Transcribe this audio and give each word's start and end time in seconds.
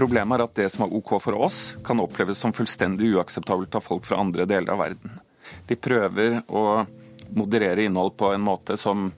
Problemet 0.00 0.38
er 0.38 0.46
at 0.46 0.56
det 0.56 0.68
som 0.72 0.86
er 0.86 0.94
OK 0.96 1.10
for 1.20 1.36
oss, 1.44 1.74
kan 1.84 2.00
oppleves 2.00 2.40
som 2.40 2.54
fullstendig 2.56 3.10
uakseptabelt 3.18 3.74
av 3.76 3.84
folk 3.84 4.06
fra 4.08 4.16
andre 4.22 4.46
deler 4.48 4.72
av 4.72 4.80
verden. 4.80 5.18
De 5.68 5.76
prøver 5.76 6.38
å 6.48 6.62
moderere 7.36 7.84
innhold 7.84 8.14
på 8.16 8.30
en 8.32 8.40
måte 8.40 8.78
som 8.80 9.10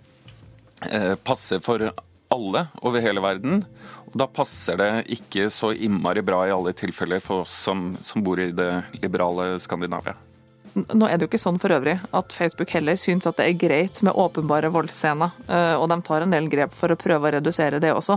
eh, 0.90 1.14
passer 1.22 1.62
for 1.62 1.86
alle 2.34 2.64
over 2.82 3.04
hele 3.04 3.22
verden. 3.22 3.62
Og 4.08 4.18
da 4.24 4.26
passer 4.26 4.80
det 4.80 4.90
ikke 5.20 5.46
så 5.54 5.70
innmari 5.70 6.24
bra 6.26 6.42
i 6.48 6.54
alle 6.56 6.74
tilfeller 6.74 7.22
for 7.22 7.46
oss 7.46 7.54
som, 7.68 7.92
som 8.02 8.24
bor 8.26 8.42
i 8.42 8.50
det 8.50 8.72
liberale 8.98 9.54
Skandinavia. 9.62 10.16
Nå 10.72 11.04
er 11.04 11.18
det 11.18 11.26
jo 11.26 11.30
ikke 11.30 11.40
sånn 11.42 11.58
for 11.60 11.74
øvrig 11.74 11.98
at 12.16 12.32
Facebook 12.32 12.70
heller 12.72 12.96
syns 12.96 13.26
at 13.28 13.36
det 13.36 13.48
er 13.48 13.58
greit 13.60 14.00
med 14.06 14.16
åpenbare 14.16 14.70
voldsscener, 14.72 15.34
eh, 15.46 15.74
og 15.76 15.88
de 15.92 15.98
tar 16.06 16.24
en 16.24 16.32
del 16.32 16.48
grep 16.52 16.72
for 16.76 16.92
å 16.92 16.98
prøve 16.98 17.28
å 17.28 17.34
redusere 17.36 17.80
det 17.82 17.92
også. 17.92 18.16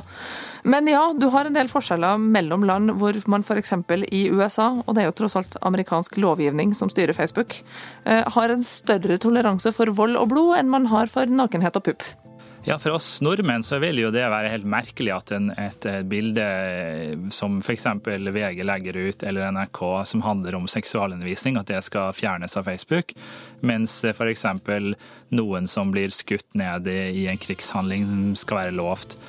Men 0.63 0.88
ja, 0.90 1.04
du 1.13 1.27
har 1.34 1.49
en 1.49 1.58
del 1.58 1.70
forskjeller 1.72 2.22
mellom 2.22 2.63
land 2.68 2.96
hvor 3.02 3.20
man 3.32 3.44
f.eks. 3.44 3.76
i 4.08 4.26
USA, 4.32 4.72
og 4.86 4.96
det 4.96 5.04
er 5.04 5.12
jo 5.12 5.18
tross 5.20 5.36
alt 5.40 5.60
amerikansk 5.68 6.16
lovgivning 6.22 6.72
som 6.77 6.91
styrer 6.91 7.18
Facebook, 7.18 7.60
eh, 8.05 8.23
har 8.38 8.54
en 8.54 8.63
større 8.63 9.20
toleranse 9.20 9.76
for 9.76 9.91
vold 9.91 10.16
og 10.20 10.32
blod 10.32 10.55
enn 10.62 10.72
man 10.72 10.88
har 10.96 11.12
for 11.12 11.27
nakenhet 11.27 11.76
og 11.76 11.91
pupp. 11.91 12.08
Ja, 12.68 12.80
For 12.80 12.96
oss 12.98 13.22
nordmenn 13.22 13.62
så 13.64 13.78
vil 13.78 14.00
jo 14.02 14.08
det 14.10 14.24
være 14.26 14.50
helt 14.50 14.66
merkelig 14.66 15.12
at 15.14 15.32
en, 15.36 15.52
et, 15.54 15.86
bilde 16.10 16.46
som 17.30 17.60
f.eks. 17.62 17.86
VG 18.02 18.64
legger 18.66 18.98
ut, 18.98 19.22
eller 19.22 19.52
NRK, 19.54 19.82
som 20.10 20.24
handler 20.26 20.58
om 20.58 20.66
seksualundervisning, 20.66 21.60
at 21.62 21.70
det 21.70 21.84
skal 21.86 22.16
fjernes 22.18 22.58
av 22.58 22.66
Facebook. 22.66 23.14
Mens 23.62 24.00
f.eks. 24.10 24.48
noen 25.38 25.70
som 25.70 25.94
blir 25.94 26.10
skutt 26.10 26.57
ned 26.57 26.90
i 26.90 27.27
en 27.30 27.38
krigshandling, 27.38 28.34
skal 28.34 28.63
være 28.63 28.77
lovt. 28.82 29.20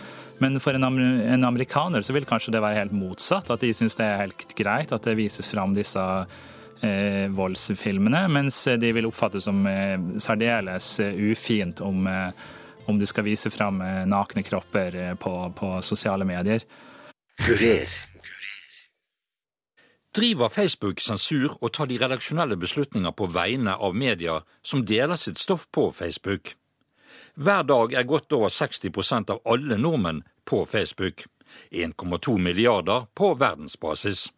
Men 0.41 0.57
for 0.57 0.73
en, 0.73 0.89
en 0.89 1.45
amerikaner 1.45 2.09
så 2.09 2.17
vil 2.17 2.25
kanskje 2.29 2.57
det 2.57 2.65
være 2.65 2.87
helt 2.87 2.97
motsatt. 2.97 3.53
At 3.53 3.61
de 3.61 3.77
syns 3.77 4.01
det 4.01 4.09
er 4.09 4.23
helt 4.25 4.49
greit 4.57 4.97
at 4.97 5.05
det 5.05 5.21
vises 5.21 5.53
fram 5.53 5.77
disse 5.77 6.01
eh, 6.81 7.25
voldsfilmene, 7.37 8.31
mens 8.33 8.65
de 8.81 8.97
vil 8.97 9.13
oppfattes 9.13 9.45
som 9.45 9.61
eh, 9.69 9.99
særdeles 10.25 10.95
ufint 11.05 11.85
om 11.85 12.09
eh, 12.09 12.47
om 12.87 12.99
du 12.99 13.07
skal 13.07 13.27
vise 13.27 13.51
fram 13.51 13.81
eh, 13.81 14.05
nakne 14.09 14.43
kropper 14.47 14.97
eh, 14.97 15.15
på, 15.15 15.33
på 15.57 15.73
sosiale 15.83 16.25
medier. 16.25 16.63
Kurer. 17.43 17.91
Driver 20.17 20.49
Facebook 20.49 21.01
sensur 21.05 21.59
og 21.61 21.75
tar 21.77 21.91
de 21.91 21.99
redaksjonelle 22.01 22.57
beslutninger 22.57 23.13
på 23.13 23.27
vegne 23.35 23.75
av 23.77 23.97
media 23.97 24.39
som 24.65 24.85
deler 24.87 25.19
sitt 25.21 25.39
stoff 25.39 25.67
på 25.71 25.91
Facebook? 25.93 26.55
Hver 27.37 27.67
dag 27.69 27.93
er 27.93 28.09
godt 28.09 28.33
over 28.33 28.49
60% 28.49 29.35
av 29.35 29.43
alle 29.45 29.77
nordmenn 29.77 30.23
på 30.49 30.65
Facebook. 30.65 31.27
1,2 31.71 32.39
milliarder 32.39 33.07
på 33.15 33.35
verdensbasis. 33.35 34.31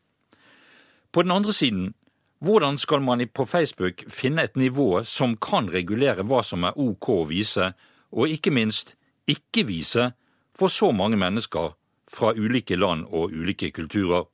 På 1.12 1.22
den 1.22 1.30
andre 1.30 1.52
siden, 1.52 1.94
hvordan 2.38 2.78
skal 2.78 3.00
man 3.00 3.22
på 3.28 3.46
Facebook 3.46 4.04
finne 4.10 4.44
et 4.44 4.56
nivå 4.56 5.04
som 5.04 5.36
kan 5.36 5.70
regulere 5.70 6.26
hva 6.26 6.42
som 6.42 6.66
er 6.66 6.76
OK 6.78 7.08
å 7.14 7.24
vise, 7.30 7.72
og 8.12 8.32
ikke 8.32 8.52
minst 8.54 8.96
ikke 9.28 9.66
vise 9.68 10.10
for 10.58 10.72
så 10.72 10.90
mange 10.92 11.18
mennesker 11.20 11.74
fra 12.08 12.32
ulike 12.36 12.76
land 12.76 13.06
og 13.12 13.32
ulike 13.36 13.70
kulturer. 13.70 14.26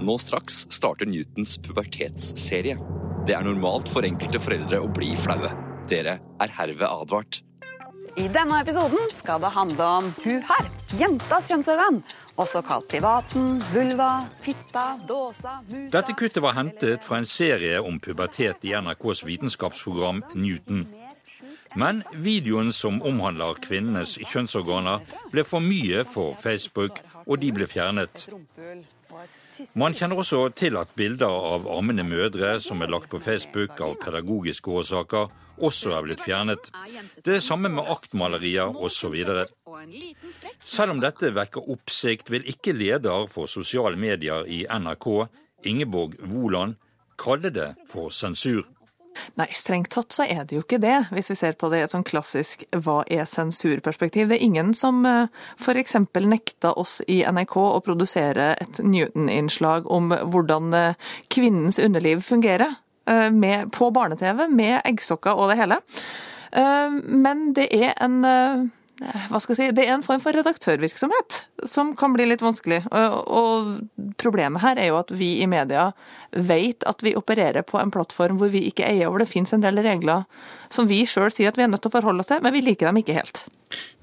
Nå 0.00 0.16
straks 0.20 0.64
starter 0.72 1.08
Newtons 1.08 1.58
pubertetsserie. 1.64 2.78
Det 3.28 3.36
er 3.36 3.44
normalt 3.44 3.88
for 3.92 4.06
enkelte 4.06 4.40
foreldre 4.40 4.80
å 4.80 4.88
bli 4.92 5.12
flaue. 5.18 5.52
Dere 5.90 6.20
er 6.40 6.54
herved 6.56 6.88
advart. 6.88 7.42
I 8.18 8.26
denne 8.32 8.58
episoden 8.62 9.10
skal 9.14 9.42
det 9.42 9.52
handle 9.54 9.86
om 10.00 10.08
hun 10.24 10.40
her, 10.48 10.66
jentas 10.98 11.50
kjønnsorgan. 11.50 12.00
Også 12.40 12.62
kalt 12.64 12.88
privaten, 12.90 13.60
vulva, 13.74 14.24
fitta, 14.42 14.96
dåsa, 15.06 15.60
musa 15.68 15.92
Dette 15.94 16.16
kuttet 16.18 16.42
var 16.42 16.56
hentet 16.56 17.04
fra 17.04 17.20
en 17.20 17.28
serie 17.28 17.78
om 17.84 18.00
pubertet 18.02 18.64
i 18.66 18.74
NRKs 18.74 19.22
vitenskapsprogram 19.28 20.24
Newton. 20.34 20.86
Men 21.78 22.02
videoen 22.12 22.72
som 22.74 23.02
omhandler 23.06 23.60
kvinnenes 23.62 24.16
kjønnsorganer, 24.26 25.04
ble 25.30 25.44
for 25.46 25.62
mye 25.62 26.04
for 26.08 26.34
Facebook, 26.40 26.98
og 27.26 27.38
de 27.42 27.52
ble 27.54 27.68
fjernet. 27.70 28.26
Man 29.76 29.94
kjenner 29.94 30.18
også 30.22 30.48
til 30.56 30.78
at 30.80 30.94
bilder 30.96 31.30
av 31.30 31.68
ammende 31.70 32.04
mødre 32.06 32.54
som 32.64 32.80
er 32.82 32.90
lagt 32.90 33.10
på 33.12 33.20
Facebook 33.22 33.80
av 33.84 33.98
pedagogiske 34.02 34.72
årsaker, 34.72 35.28
også 35.60 35.92
er 35.92 36.06
blitt 36.06 36.24
fjernet. 36.24 36.70
Det 37.24 37.36
er 37.36 37.44
samme 37.44 37.68
med 37.68 37.88
aktmalerier 37.92 38.72
osv. 38.80 39.16
Selv 40.64 40.94
om 40.94 41.02
dette 41.04 41.34
vekker 41.36 41.68
oppsikt, 41.74 42.32
vil 42.32 42.48
ikke 42.48 42.74
leder 42.76 43.28
for 43.30 43.50
sosiale 43.50 44.00
medier 44.00 44.48
i 44.48 44.64
NRK, 44.64 45.08
Ingeborg 45.68 46.16
Woland, 46.24 46.78
kalle 47.20 47.52
det 47.52 47.74
for 47.90 48.08
sensur. 48.08 48.64
Nei, 49.38 49.48
strengt 49.54 49.90
tatt 49.94 50.14
så 50.14 50.24
er 50.28 50.44
det 50.46 50.56
jo 50.56 50.62
ikke 50.62 50.80
det, 50.82 50.96
hvis 51.14 51.30
vi 51.32 51.36
ser 51.38 51.56
på 51.58 51.70
det 51.72 51.80
i 51.80 51.84
et 51.84 51.94
sånn 51.94 52.06
klassisk 52.06 52.62
hva 52.70 53.00
er 53.10 53.28
sensur-perspektiv. 53.30 54.28
Det 54.30 54.38
er 54.38 54.46
ingen 54.46 54.72
som 54.76 55.02
eh, 55.08 55.30
f.eks. 55.58 55.96
nekta 56.26 56.72
oss 56.78 57.00
i 57.10 57.20
NRK 57.26 57.56
å 57.62 57.82
produsere 57.84 58.52
et 58.60 58.82
Newton-innslag 58.84 59.88
om 59.90 60.12
hvordan 60.14 60.74
eh, 60.76 61.12
kvinnens 61.32 61.80
underliv 61.82 62.22
fungerer 62.26 62.76
eh, 63.10 63.28
med, 63.34 63.70
på 63.76 63.90
barne-TV, 63.94 64.46
med 64.48 64.80
eggstokker 64.84 65.38
og 65.38 65.52
det 65.52 65.60
hele. 65.62 65.80
Men 66.50 67.52
det 67.54 67.68
er 67.70 67.92
en 68.02 68.16
hva 69.00 69.40
skal 69.40 69.54
jeg 69.54 69.58
si, 69.60 69.74
Det 69.76 69.86
er 69.86 69.94
en 69.94 70.04
form 70.04 70.20
for 70.20 70.36
redaktørvirksomhet 70.36 71.38
som 71.68 71.94
kan 71.96 72.12
bli 72.12 72.26
litt 72.28 72.44
vanskelig. 72.44 72.82
Og 72.92 73.80
Problemet 74.20 74.62
her 74.62 74.80
er 74.80 74.90
jo 74.90 74.98
at 75.00 75.12
vi 75.16 75.38
i 75.40 75.48
media 75.48 75.90
vet 76.30 76.84
at 76.88 77.02
vi 77.02 77.14
opererer 77.16 77.64
på 77.66 77.80
en 77.80 77.92
plattform 77.92 78.38
hvor 78.40 78.52
vi 78.52 78.66
ikke 78.68 78.84
eier, 78.86 79.08
hvor 79.08 79.22
det 79.22 79.30
finnes 79.30 79.52
en 79.56 79.64
del 79.64 79.80
regler 79.82 80.26
som 80.70 80.88
vi 80.90 81.02
sjøl 81.08 81.32
sier 81.32 81.50
at 81.50 81.58
vi 81.58 81.64
er 81.64 81.72
nødt 81.72 81.82
til 81.82 81.90
å 81.90 81.96
forholde 81.96 82.22
oss 82.22 82.30
til, 82.30 82.42
men 82.44 82.54
vi 82.54 82.62
liker 82.62 82.90
dem 82.90 83.00
ikke 83.00 83.16
helt. 83.16 83.42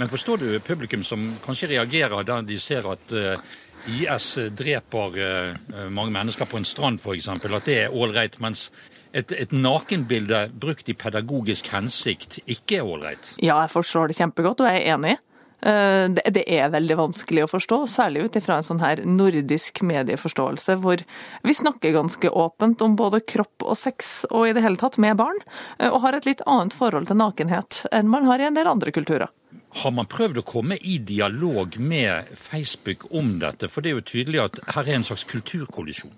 Men 0.01 0.09
forstår 0.11 0.41
du 0.41 0.49
publikum 0.65 1.05
som 1.07 1.29
kanskje 1.45 1.71
reagerer 1.75 2.25
da 2.27 2.41
de 2.41 2.57
ser 2.59 2.87
at 2.89 3.13
eh, 3.15 3.55
IS 3.87 4.33
dreper 4.57 5.19
eh, 5.23 5.87
mange 5.93 6.11
mennesker 6.15 6.49
på 6.49 6.59
en 6.59 6.67
strand 6.67 6.99
f.eks., 6.99 7.29
at 7.29 7.67
det 7.67 7.81
er 7.85 7.95
ålreit, 7.95 8.39
mens 8.43 8.67
et, 9.17 9.33
et 9.33 9.53
nakenbilde 9.55 10.47
brukt 10.61 10.89
i 10.89 10.95
pedagogisk 10.97 11.71
hensikt 11.73 12.39
ikke 12.45 12.81
er 12.81 12.91
ålreit? 12.91 13.33
Ja, 13.41 13.61
jeg 13.63 13.73
forstår 13.73 14.11
det 14.11 14.19
kjempegodt, 14.19 14.61
og 14.61 14.69
jeg 14.69 14.83
er 14.83 14.93
enig. 14.97 15.17
Eh, 15.61 16.05
det 16.13 16.43
er 16.45 16.69
veldig 16.69 16.97
vanskelig 16.99 17.47
å 17.47 17.49
forstå, 17.49 17.79
særlig 17.89 18.27
ut 18.27 18.37
ifra 18.37 18.59
en 18.59 18.67
sånn 18.67 18.83
her 18.83 19.01
nordisk 19.09 19.81
medieforståelse, 19.89 20.77
hvor 20.83 21.01
vi 21.41 21.55
snakker 21.57 21.95
ganske 21.95 22.29
åpent 22.29 22.83
om 22.85 22.97
både 22.99 23.23
kropp 23.25 23.65
og 23.65 23.79
sex, 23.79 24.19
og 24.29 24.47
i 24.47 24.53
det 24.53 24.61
hele 24.65 24.77
tatt 24.77 24.99
med 25.01 25.17
barn, 25.17 25.41
eh, 25.79 25.89
og 25.89 26.03
har 26.05 26.17
et 26.17 26.29
litt 26.29 26.45
annet 26.45 26.77
forhold 26.77 27.09
til 27.09 27.17
nakenhet 27.23 27.85
enn 27.91 28.11
man 28.11 28.29
har 28.29 28.39
i 28.39 28.49
en 28.51 28.57
del 28.57 28.69
andre 28.69 28.93
kulturer. 28.93 29.33
Har 29.81 29.91
man 29.93 30.07
prøvd 30.09 30.39
å 30.39 30.45
komme 30.47 30.77
i 30.77 30.97
dialog 31.03 31.75
med 31.77 32.29
Facebook 32.37 33.09
om 33.11 33.35
dette? 33.41 33.67
For 33.69 33.81
det 33.81 33.91
er 33.91 33.97
jo 33.97 34.05
tydelig 34.13 34.43
at 34.43 34.61
her 34.75 34.87
er 34.87 34.99
en 34.99 35.05
slags 35.05 35.25
kulturkollisjon. 35.27 36.13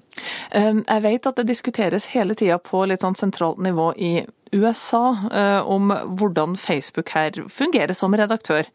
Ehm, 0.51 0.83
jeg 0.87 1.05
vet 1.05 1.29
at 1.29 1.39
det 1.39 1.47
diskuteres 1.49 2.09
hele 2.15 2.35
tida 2.35 2.59
på 2.59 2.85
litt 2.89 3.05
sånn 3.05 3.17
sentralt 3.17 3.61
nivå 3.63 3.93
i 3.97 4.13
USA 4.51 5.17
eh, 5.31 5.61
om 5.61 5.93
hvordan 6.17 6.57
Facebook 6.57 7.09
her 7.13 7.37
fungerer 7.49 7.93
som 7.93 8.15
redaktør. 8.17 8.65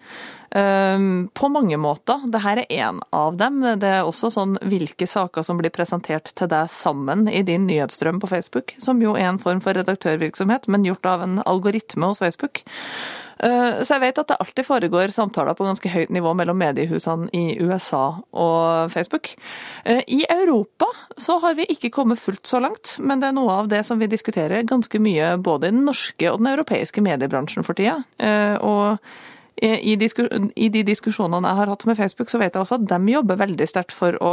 Ehm, 0.54 1.28
på 1.34 1.48
mange 1.50 1.76
måter. 1.76 2.22
Dette 2.30 2.52
er 2.52 2.62
én 2.70 3.00
av 3.10 3.36
dem. 3.40 3.60
Det 3.82 3.90
er 3.90 4.06
også 4.06 4.30
sånn 4.30 4.54
hvilke 4.62 5.08
saker 5.10 5.42
som 5.42 5.58
blir 5.58 5.74
presentert 5.74 6.30
til 6.38 6.50
deg 6.50 6.70
sammen 6.70 7.26
i 7.28 7.42
din 7.42 7.66
nyhetsstrøm 7.66 8.22
på 8.22 8.30
Facebook, 8.30 8.76
som 8.78 9.02
jo 9.02 9.16
er 9.18 9.32
en 9.32 9.42
form 9.42 9.62
for 9.64 9.74
redaktørvirksomhet, 9.74 10.70
men 10.70 10.86
gjort 10.86 11.10
av 11.10 11.26
en 11.26 11.42
algoritme 11.42 12.12
hos 12.12 12.22
Facebook. 12.22 12.62
Eh, 13.38 13.82
så 13.82 13.96
jeg 13.96 14.02
vet 14.04 14.18
at 14.20 14.30
det 14.30 14.36
alltid 14.40 14.66
foregår 14.66 15.12
samtaler 15.14 15.56
på 15.58 15.66
ganske 15.66 15.90
høyt 15.90 16.12
nivå 16.14 16.32
mellom 16.38 16.58
mediehusene 16.60 17.28
i 17.34 17.58
USA 17.60 18.20
og 18.30 18.92
Facebook. 18.94 19.32
Eh, 19.84 20.02
I 20.06 20.22
Europa 20.30 20.86
så 21.16 21.33
har 21.42 21.56
vi 21.58 21.66
ikke 21.70 21.92
kommet 21.94 22.20
fullt 22.20 22.46
så 22.46 22.60
langt, 22.62 22.96
men 22.98 23.22
det 23.22 23.30
er 23.30 23.36
noe 23.36 23.60
av 23.62 23.70
det 23.72 23.82
som 23.86 24.00
vi 24.00 24.10
diskuterer 24.10 24.66
ganske 24.68 25.00
mye 25.02 25.34
både 25.42 25.70
i 25.70 25.74
den 25.74 25.84
norske 25.88 26.30
og 26.30 26.40
den 26.42 26.52
europeiske 26.52 27.04
mediebransjen 27.04 27.66
for 27.66 27.78
tida. 27.78 28.00
Eh, 28.18 28.56
og 28.60 28.98
i 29.64 29.94
de 29.96 30.82
diskusjonene 30.84 31.50
jeg 31.50 31.60
har 31.60 31.70
hatt 31.70 31.84
med 31.86 31.98
Facebook, 31.98 32.30
så 32.30 32.40
vet 32.42 32.56
jeg 32.56 32.64
også 32.64 32.80
at 32.80 32.88
de 32.90 33.12
jobber 33.12 33.38
veldig 33.38 33.68
sterkt 33.70 33.94
for 33.94 34.18
å 34.18 34.32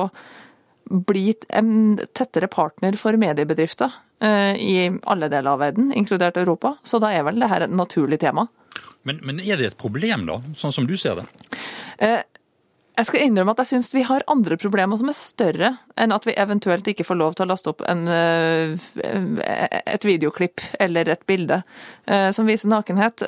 bli 0.91 1.35
en 1.53 1.99
tettere 2.17 2.49
partner 2.51 2.97
for 2.99 3.15
mediebedrifter 3.21 3.93
i 4.21 4.89
alle 5.09 5.29
deler 5.31 5.53
av 5.53 5.61
verden, 5.61 5.93
inkludert 5.97 6.37
Europa. 6.41 6.73
Så 6.83 6.99
da 7.01 7.13
er 7.13 7.23
vel 7.25 7.39
det 7.39 7.51
her 7.53 7.63
et 7.65 7.73
naturlig 7.73 8.19
tema. 8.21 8.47
Men, 9.03 9.21
men, 9.25 9.39
er 9.39 9.57
det 9.57 9.71
et 9.71 9.79
problem, 9.79 10.27
da, 10.29 10.39
sånn 10.57 10.73
som 10.75 10.89
du 10.89 10.93
ser 10.99 11.21
det? 11.21 11.27
Eh, 12.91 13.01
jeg 13.01 13.07
skal 13.07 13.23
innrømme 13.25 13.53
at 13.55 13.61
jeg 13.63 13.71
syns 13.71 13.93
vi 13.93 14.03
har 14.07 14.23
andre 14.31 14.57
problemer 14.59 14.97
som 14.99 15.09
er 15.09 15.17
større 15.17 15.71
enn 15.99 16.11
at 16.11 16.25
vi 16.27 16.35
eventuelt 16.37 16.87
ikke 16.87 17.05
får 17.07 17.19
lov 17.19 17.35
til 17.35 17.45
å 17.45 17.51
laste 17.51 17.71
opp 17.71 17.81
en, 17.87 18.07
eh, 18.07 18.75
et 19.85 20.05
videoklipp 20.05 20.61
eller 20.79 21.09
et 21.09 21.25
bilde 21.27 21.63
eh, 22.07 22.31
som 22.31 22.45
viser 22.45 22.69
nakenhet 22.69 23.23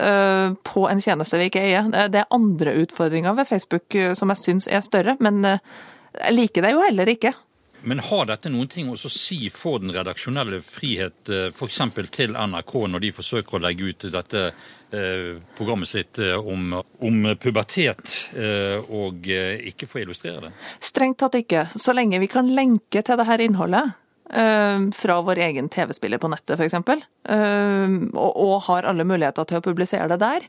på 0.63 0.85
en 0.89 1.01
tjeneste 1.01 1.37
vi 1.37 1.49
ikke 1.49 1.63
eier. 1.63 1.89
Det 2.09 2.19
er 2.21 2.31
andre 2.31 2.75
utfordringer 2.83 3.35
ved 3.37 3.47
Facebook 3.47 3.95
som 4.15 4.29
jeg 4.29 4.41
syns 4.41 4.67
er 4.67 4.81
større, 4.81 5.17
men 5.19 5.59
Jeg 6.13 6.33
liker 6.35 6.61
det 6.61 6.71
jo 6.75 6.81
heller 6.83 7.09
ikke. 7.09 7.31
Men 7.83 7.99
har 7.99 8.27
dette 8.29 8.51
noen 8.51 8.69
ting 8.71 8.89
å 8.91 8.97
si 8.97 9.49
for 9.53 9.81
den 9.83 9.93
redaksjonelle 9.95 10.61
frihet, 10.63 11.29
f.eks. 11.51 11.81
til 12.15 12.37
NRK, 12.37 12.73
når 12.91 13.03
de 13.03 13.11
forsøker 13.15 13.57
å 13.57 13.63
legge 13.63 13.89
ut 13.91 14.05
dette 14.13 14.43
eh, 14.49 15.33
programmet 15.57 15.91
sitt 15.91 16.21
om, 16.37 16.77
om 16.79 17.19
pubertet, 17.39 18.15
eh, 18.39 18.79
og 18.87 19.27
ikke 19.27 19.89
få 19.89 20.03
illustrere 20.05 20.47
det? 20.47 20.53
Strengt 20.83 21.19
tatt 21.23 21.35
ikke. 21.41 21.67
Så 21.75 21.95
lenge 21.95 22.21
vi 22.23 22.31
kan 22.31 22.51
lenke 22.55 23.03
til 23.03 23.19
dette 23.19 23.43
innholdet, 23.43 23.99
fra 24.33 25.19
vår 25.21 25.39
egen 25.45 25.67
TV-spiller 25.69 26.17
på 26.17 26.29
nettet 26.31 26.57
f.eks., 26.57 26.75
og, 26.79 28.31
og 28.33 28.55
har 28.65 28.87
alle 28.89 29.05
muligheter 29.05 29.45
til 29.45 29.59
å 29.59 29.65
publisere 29.65 30.07
det 30.09 30.17
der, 30.23 30.47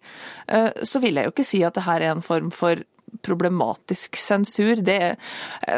så 0.81 1.03
vil 1.05 1.21
jeg 1.21 1.29
jo 1.29 1.35
ikke 1.35 1.47
si 1.47 1.61
at 1.67 1.77
det 1.77 1.85
her 1.85 2.01
er 2.01 2.15
en 2.15 2.25
form 2.25 2.49
for 2.55 2.81
problematisk 3.23 4.17
sensur. 4.19 4.81
Det, 4.85 4.99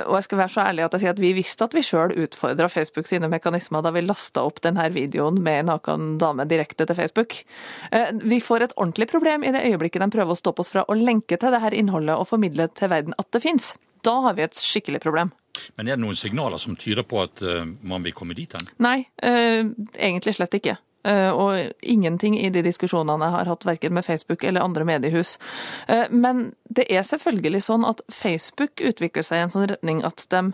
og 0.07 0.15
jeg 0.19 0.27
skal 0.27 0.41
være 0.41 0.55
så 0.55 0.65
ærlig 0.67 0.87
at 0.87 0.97
jeg 0.97 1.05
sier 1.05 1.15
at 1.15 1.23
vi 1.23 1.33
visste 1.37 1.67
at 1.67 1.77
vi 1.77 1.85
sjøl 1.87 2.15
utfordra 2.25 2.69
Facebook 2.73 3.09
sine 3.09 3.31
mekanismer 3.33 3.85
da 3.85 3.93
vi 3.95 4.05
lasta 4.05 4.45
opp 4.47 4.63
denne 4.65 4.89
videoen 4.95 5.41
med 5.43 5.63
en 5.63 5.73
naken 5.75 6.13
dame 6.23 6.47
direkte 6.49 6.87
til 6.89 6.99
Facebook. 6.99 7.41
Vi 8.23 8.41
får 8.43 8.69
et 8.69 8.77
ordentlig 8.77 9.11
problem 9.13 9.47
i 9.47 9.55
det 9.55 9.65
øyeblikket 9.69 10.05
de 10.05 10.13
prøver 10.13 10.37
å 10.37 10.39
stoppe 10.39 10.65
oss 10.65 10.73
fra 10.75 10.87
å 10.87 10.99
lenke 10.99 11.39
til 11.41 11.55
dette 11.55 11.75
innholdet 11.77 12.17
og 12.17 12.31
formidle 12.31 12.71
til 12.77 12.93
verden 12.93 13.17
at 13.21 13.31
det 13.35 13.43
fins. 13.45 13.75
Da 14.07 14.21
har 14.27 14.37
vi 14.37 14.47
et 14.47 14.57
skikkelig 14.57 15.03
problem. 15.03 15.33
Men 15.77 15.89
er 15.89 15.97
det 15.97 16.05
noen 16.05 16.19
signaler 16.19 16.61
som 16.63 16.77
tyder 16.77 17.07
på 17.07 17.23
at 17.25 17.43
man 17.81 18.05
vil 18.07 18.15
komme 18.17 18.37
dit 18.37 18.53
hen? 18.57 18.69
Nei, 18.83 18.99
egentlig 19.23 20.37
slett 20.37 20.57
ikke. 20.59 20.77
Og 21.07 21.71
ingenting 21.87 22.35
i 22.41 22.49
de 22.51 22.65
diskusjonene 22.67 23.29
jeg 23.29 23.35
har 23.37 23.51
hatt, 23.53 23.67
verken 23.69 23.95
med 23.95 24.07
Facebook 24.07 24.43
eller 24.45 24.65
andre 24.67 24.87
mediehus. 24.89 25.37
Men 26.11 26.49
det 26.67 26.89
er 26.91 27.07
selvfølgelig 27.07 27.63
sånn 27.69 27.87
at 27.87 28.03
Facebook 28.11 28.83
utvikler 28.83 29.27
seg 29.27 29.39
i 29.39 29.45
en 29.45 29.55
sånn 29.55 29.69
retning 29.71 30.03
at 30.07 30.27
de 30.35 30.49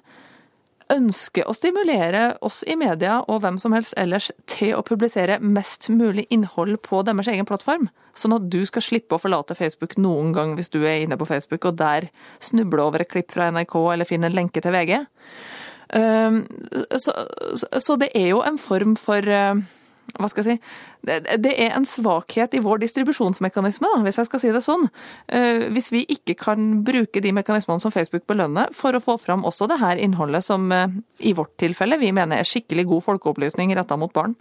ønsker 0.92 1.48
å 1.48 1.54
stimulere 1.56 2.36
oss 2.44 2.60
i 2.68 2.76
media 2.78 3.20
og 3.24 3.42
hvem 3.42 3.58
som 3.60 3.74
helst 3.76 3.96
ellers 4.00 4.30
til 4.50 4.76
å 4.76 4.84
publisere 4.86 5.38
mest 5.40 5.88
mulig 5.92 6.26
innhold 6.34 6.78
på 6.84 7.02
deres 7.06 7.30
egen 7.32 7.48
plattform. 7.48 7.88
Sånn 8.18 8.36
at 8.36 8.48
du 8.52 8.60
skal 8.68 8.84
slippe 8.84 9.16
å 9.16 9.22
forlate 9.22 9.56
Facebook 9.56 9.96
noen 9.96 10.34
gang 10.36 10.54
hvis 10.58 10.72
du 10.72 10.82
er 10.82 11.02
inne 11.02 11.18
på 11.18 11.28
Facebook 11.28 11.66
og 11.70 11.78
der 11.80 12.10
snubler 12.44 12.84
over 12.84 13.04
et 13.04 13.12
klipp 13.12 13.32
fra 13.32 13.48
NRK 13.54 13.76
eller 13.94 14.08
finner 14.08 14.30
en 14.30 14.36
lenke 14.36 14.62
til 14.64 14.74
VG. 14.74 14.98
Så, 15.92 17.12
så 17.84 17.96
det 18.00 18.12
er 18.16 18.30
jo 18.30 18.44
en 18.44 18.60
form 18.60 18.94
for 19.00 19.28
hva 20.18 20.28
skal 20.30 20.44
jeg 20.44 20.58
si, 20.58 21.16
det 21.42 21.52
er 21.52 21.72
en 21.76 21.86
svakhet 21.88 22.54
i 22.56 22.62
vår 22.62 22.82
distribusjonsmekanisme, 22.84 23.88
da, 23.88 24.02
hvis 24.04 24.20
jeg 24.20 24.28
skal 24.28 24.42
si 24.42 24.52
det 24.54 24.62
sånn. 24.64 24.86
Hvis 25.72 25.90
vi 25.94 26.04
ikke 26.12 26.36
kan 26.38 26.70
bruke 26.86 27.22
de 27.24 27.32
mekanismene 27.34 27.82
som 27.82 27.94
Facebook 27.94 28.26
belønner 28.30 28.72
for 28.76 28.96
å 28.96 29.02
få 29.02 29.16
fram 29.20 29.46
også 29.48 29.70
det 29.70 29.80
her 29.82 30.00
innholdet 30.00 30.44
som 30.46 30.68
i 30.72 31.34
vårt 31.36 31.56
tilfelle 31.60 32.00
vi 32.00 32.12
mener 32.14 32.42
er 32.42 32.48
skikkelig 32.48 32.88
god 32.90 33.06
folkeopplysning 33.08 33.74
retta 33.76 33.98
mot 34.00 34.12
barn. 34.14 34.36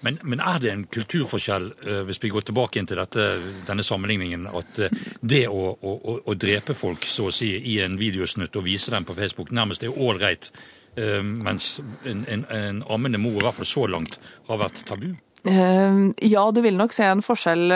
Men, 0.00 0.18
men, 0.22 0.40
er 0.40 0.58
det 0.62 0.70
en 0.72 0.82
kulturforskjell, 0.90 1.68
hvis 2.08 2.18
vi 2.22 2.32
går 2.32 2.46
tilbake 2.48 2.80
inn 2.80 2.88
til 2.88 2.98
dette, 2.98 3.26
denne 3.68 3.84
sammenligningen, 3.86 4.48
at 4.48 4.80
det 5.20 5.44
å, 5.52 5.74
å, 5.76 6.16
å, 6.24 6.34
drepe 6.34 6.74
folk 6.74 7.04
så 7.06 7.28
å 7.28 7.34
si, 7.34 7.52
i 7.54 7.78
en 7.84 7.98
videosnutt 8.00 8.56
og 8.56 8.66
vise 8.66 8.94
dem 8.94 9.06
på 9.06 9.16
Facebook 9.18 9.52
nærmest 9.54 9.84
er 9.84 9.94
ålreit? 9.94 10.50
Mens 10.96 11.80
en, 12.04 12.24
en, 12.28 12.44
en 12.50 12.84
ammende 12.90 13.20
mor, 13.22 13.38
i 13.40 13.44
hvert 13.46 13.60
fall 13.60 13.68
så 13.68 13.86
langt, 13.88 14.18
har 14.48 14.58
vært 14.64 14.84
tabu? 14.88 15.12
Ja, 15.42 16.42
du 16.52 16.60
vil 16.60 16.76
nok 16.76 16.92
se 16.92 17.06
en 17.08 17.22
forskjell 17.24 17.72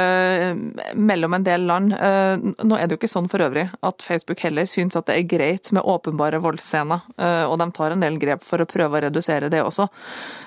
mellom 1.00 1.36
en 1.36 1.46
del 1.46 1.64
land. 1.64 1.94
Nå 1.96 2.76
er 2.76 2.84
det 2.84 2.92
jo 2.92 2.98
ikke 2.98 3.08
sånn 3.08 3.30
for 3.32 3.40
øvrig 3.40 3.64
at 3.80 4.04
Facebook 4.04 4.42
heller 4.44 4.68
syns 4.68 4.98
at 5.00 5.08
det 5.08 5.16
er 5.16 5.28
greit 5.30 5.70
med 5.72 5.86
åpenbare 5.88 6.42
voldsscener, 6.44 7.06
og 7.48 7.56
de 7.62 7.70
tar 7.72 7.94
en 7.94 8.04
del 8.04 8.20
grep 8.20 8.44
for 8.44 8.60
å 8.60 8.68
prøve 8.68 9.00
å 9.00 9.04
redusere 9.06 9.48
det 9.52 9.62
også. 9.64 9.88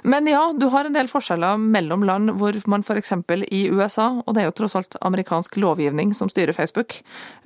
Men 0.06 0.30
ja, 0.30 0.44
du 0.54 0.70
har 0.74 0.86
en 0.86 0.94
del 0.94 1.10
forskjeller 1.10 1.58
mellom 1.58 2.06
land 2.06 2.38
hvor 2.38 2.58
man 2.70 2.86
f.eks. 2.86 3.16
i 3.50 3.66
USA, 3.74 4.12
og 4.22 4.38
det 4.38 4.44
er 4.44 4.52
jo 4.52 4.58
tross 4.62 4.78
alt 4.78 5.02
amerikansk 5.02 5.58
lovgivning 5.58 6.14
som 6.14 6.30
styrer 6.30 6.54
Facebook, 6.54 7.00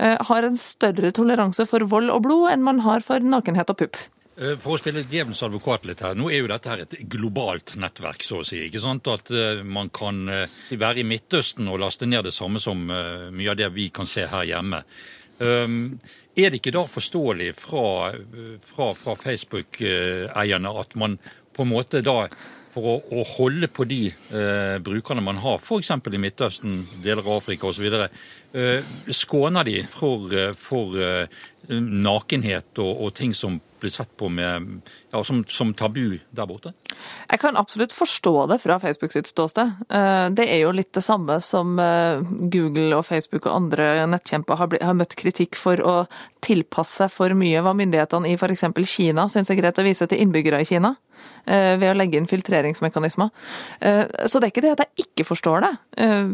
har 0.03 0.47
en 0.47 0.59
større 0.59 1.15
toleranse 1.15 1.63
for 1.69 1.87
vold 1.87 2.11
og 2.11 2.25
blod 2.27 2.51
enn 2.51 2.67
man 2.67 2.83
har 2.83 3.07
for 3.07 3.23
nakenhet 3.23 3.71
og 3.71 3.85
pupp. 3.85 4.03
For 4.41 4.73
å 4.73 4.79
spille 4.81 5.03
djevelens 5.05 5.43
advokat 5.45 5.83
litt 5.85 5.99
her. 6.01 6.15
Nå 6.17 6.31
er 6.31 6.39
jo 6.39 6.47
dette 6.49 6.71
her 6.71 6.79
et 6.81 6.95
globalt 7.13 7.75
nettverk, 7.77 8.23
så 8.25 8.39
å 8.41 8.45
si. 8.47 8.63
ikke 8.65 8.81
sant? 8.81 9.05
At 9.11 9.29
man 9.61 9.91
kan 9.93 10.23
være 10.25 11.03
i 11.03 11.05
Midtøsten 11.05 11.69
og 11.69 11.77
laste 11.83 12.07
ned 12.09 12.25
det 12.25 12.33
samme 12.33 12.57
som 12.63 12.81
mye 12.81 13.51
av 13.51 13.59
det 13.59 13.69
vi 13.75 13.91
kan 13.93 14.09
se 14.09 14.25
her 14.31 14.47
hjemme. 14.49 14.79
Er 15.37 16.49
det 16.49 16.57
ikke 16.57 16.73
da 16.73 16.87
forståelig 16.89 17.51
fra, 17.59 17.85
fra, 18.65 18.89
fra 18.97 19.15
Facebook-eierne 19.27 20.73
at 20.81 20.97
man 20.97 21.19
på 21.53 21.61
en 21.61 21.73
måte 21.75 22.01
da 22.01 22.23
for 22.71 22.87
å, 22.87 22.93
å 23.11 23.23
holde 23.35 23.69
på 23.71 23.85
de 23.89 24.05
eh, 24.11 24.77
brukerne 24.83 25.23
man 25.23 25.41
har, 25.43 25.59
f.eks. 25.59 25.91
i 25.91 26.21
Midtøsten, 26.21 26.77
deler 27.03 27.25
av 27.25 27.41
Afrika 27.41 27.69
osv., 27.69 27.87
eh, 27.91 28.93
skåner 29.11 29.67
de 29.67 29.77
for, 29.91 30.31
for 30.59 30.95
eh, 31.01 31.41
nakenhet 31.67 32.81
og, 32.81 32.93
og, 32.93 33.13
ting 33.17 33.35
som 33.37 33.59
blir 33.81 33.93
sett 33.93 34.11
på 34.19 34.29
med, 34.29 34.81
ja, 35.11 35.23
som, 35.27 35.43
som, 35.49 35.73
tabu 35.77 36.19
der 36.29 36.49
borte? 36.49 36.73
Jeg 37.27 37.41
kan 37.41 37.57
absolutt 37.59 37.95
forstå 37.95 38.35
det 38.51 38.59
fra 38.63 38.79
Facebook 38.81 39.13
sitt 39.15 39.29
ståsted. 39.29 39.73
Det 40.37 40.45
er 40.45 40.63
jo 40.63 40.73
litt 40.75 40.91
det 40.95 41.03
samme 41.05 41.39
som 41.43 41.75
Google 42.53 42.99
og 42.99 43.05
Facebook 43.07 43.47
og 43.47 43.55
andre 43.55 44.07
nettkjemper 44.11 44.59
har, 44.59 44.71
blitt, 44.71 44.85
har 44.85 44.97
møtt 44.97 45.15
kritikk 45.19 45.57
for 45.59 45.81
å 45.81 45.95
tilpasse 46.45 47.07
for 47.13 47.33
mye 47.37 47.61
hva 47.63 47.73
myndighetene 47.77 48.31
i 48.31 48.37
f.eks. 48.37 48.67
Kina 48.91 49.27
syns 49.31 49.51
er 49.51 49.59
greit 49.59 49.79
å 49.81 49.85
vise 49.85 50.07
til 50.09 50.21
innbyggere 50.23 50.61
i 50.61 50.69
Kina 50.69 50.95
ved 51.45 51.87
å 51.89 51.95
legge 51.97 52.19
inn 52.19 52.27
filtreringsmekanismer. 52.29 53.31
Så 54.29 54.39
det 54.39 54.47
er 54.47 54.51
ikke 54.51 54.63
det 54.63 54.73
at 54.75 54.83
jeg 54.83 55.05
ikke 55.05 55.25
forstår 55.31 55.63
det. 55.65 55.71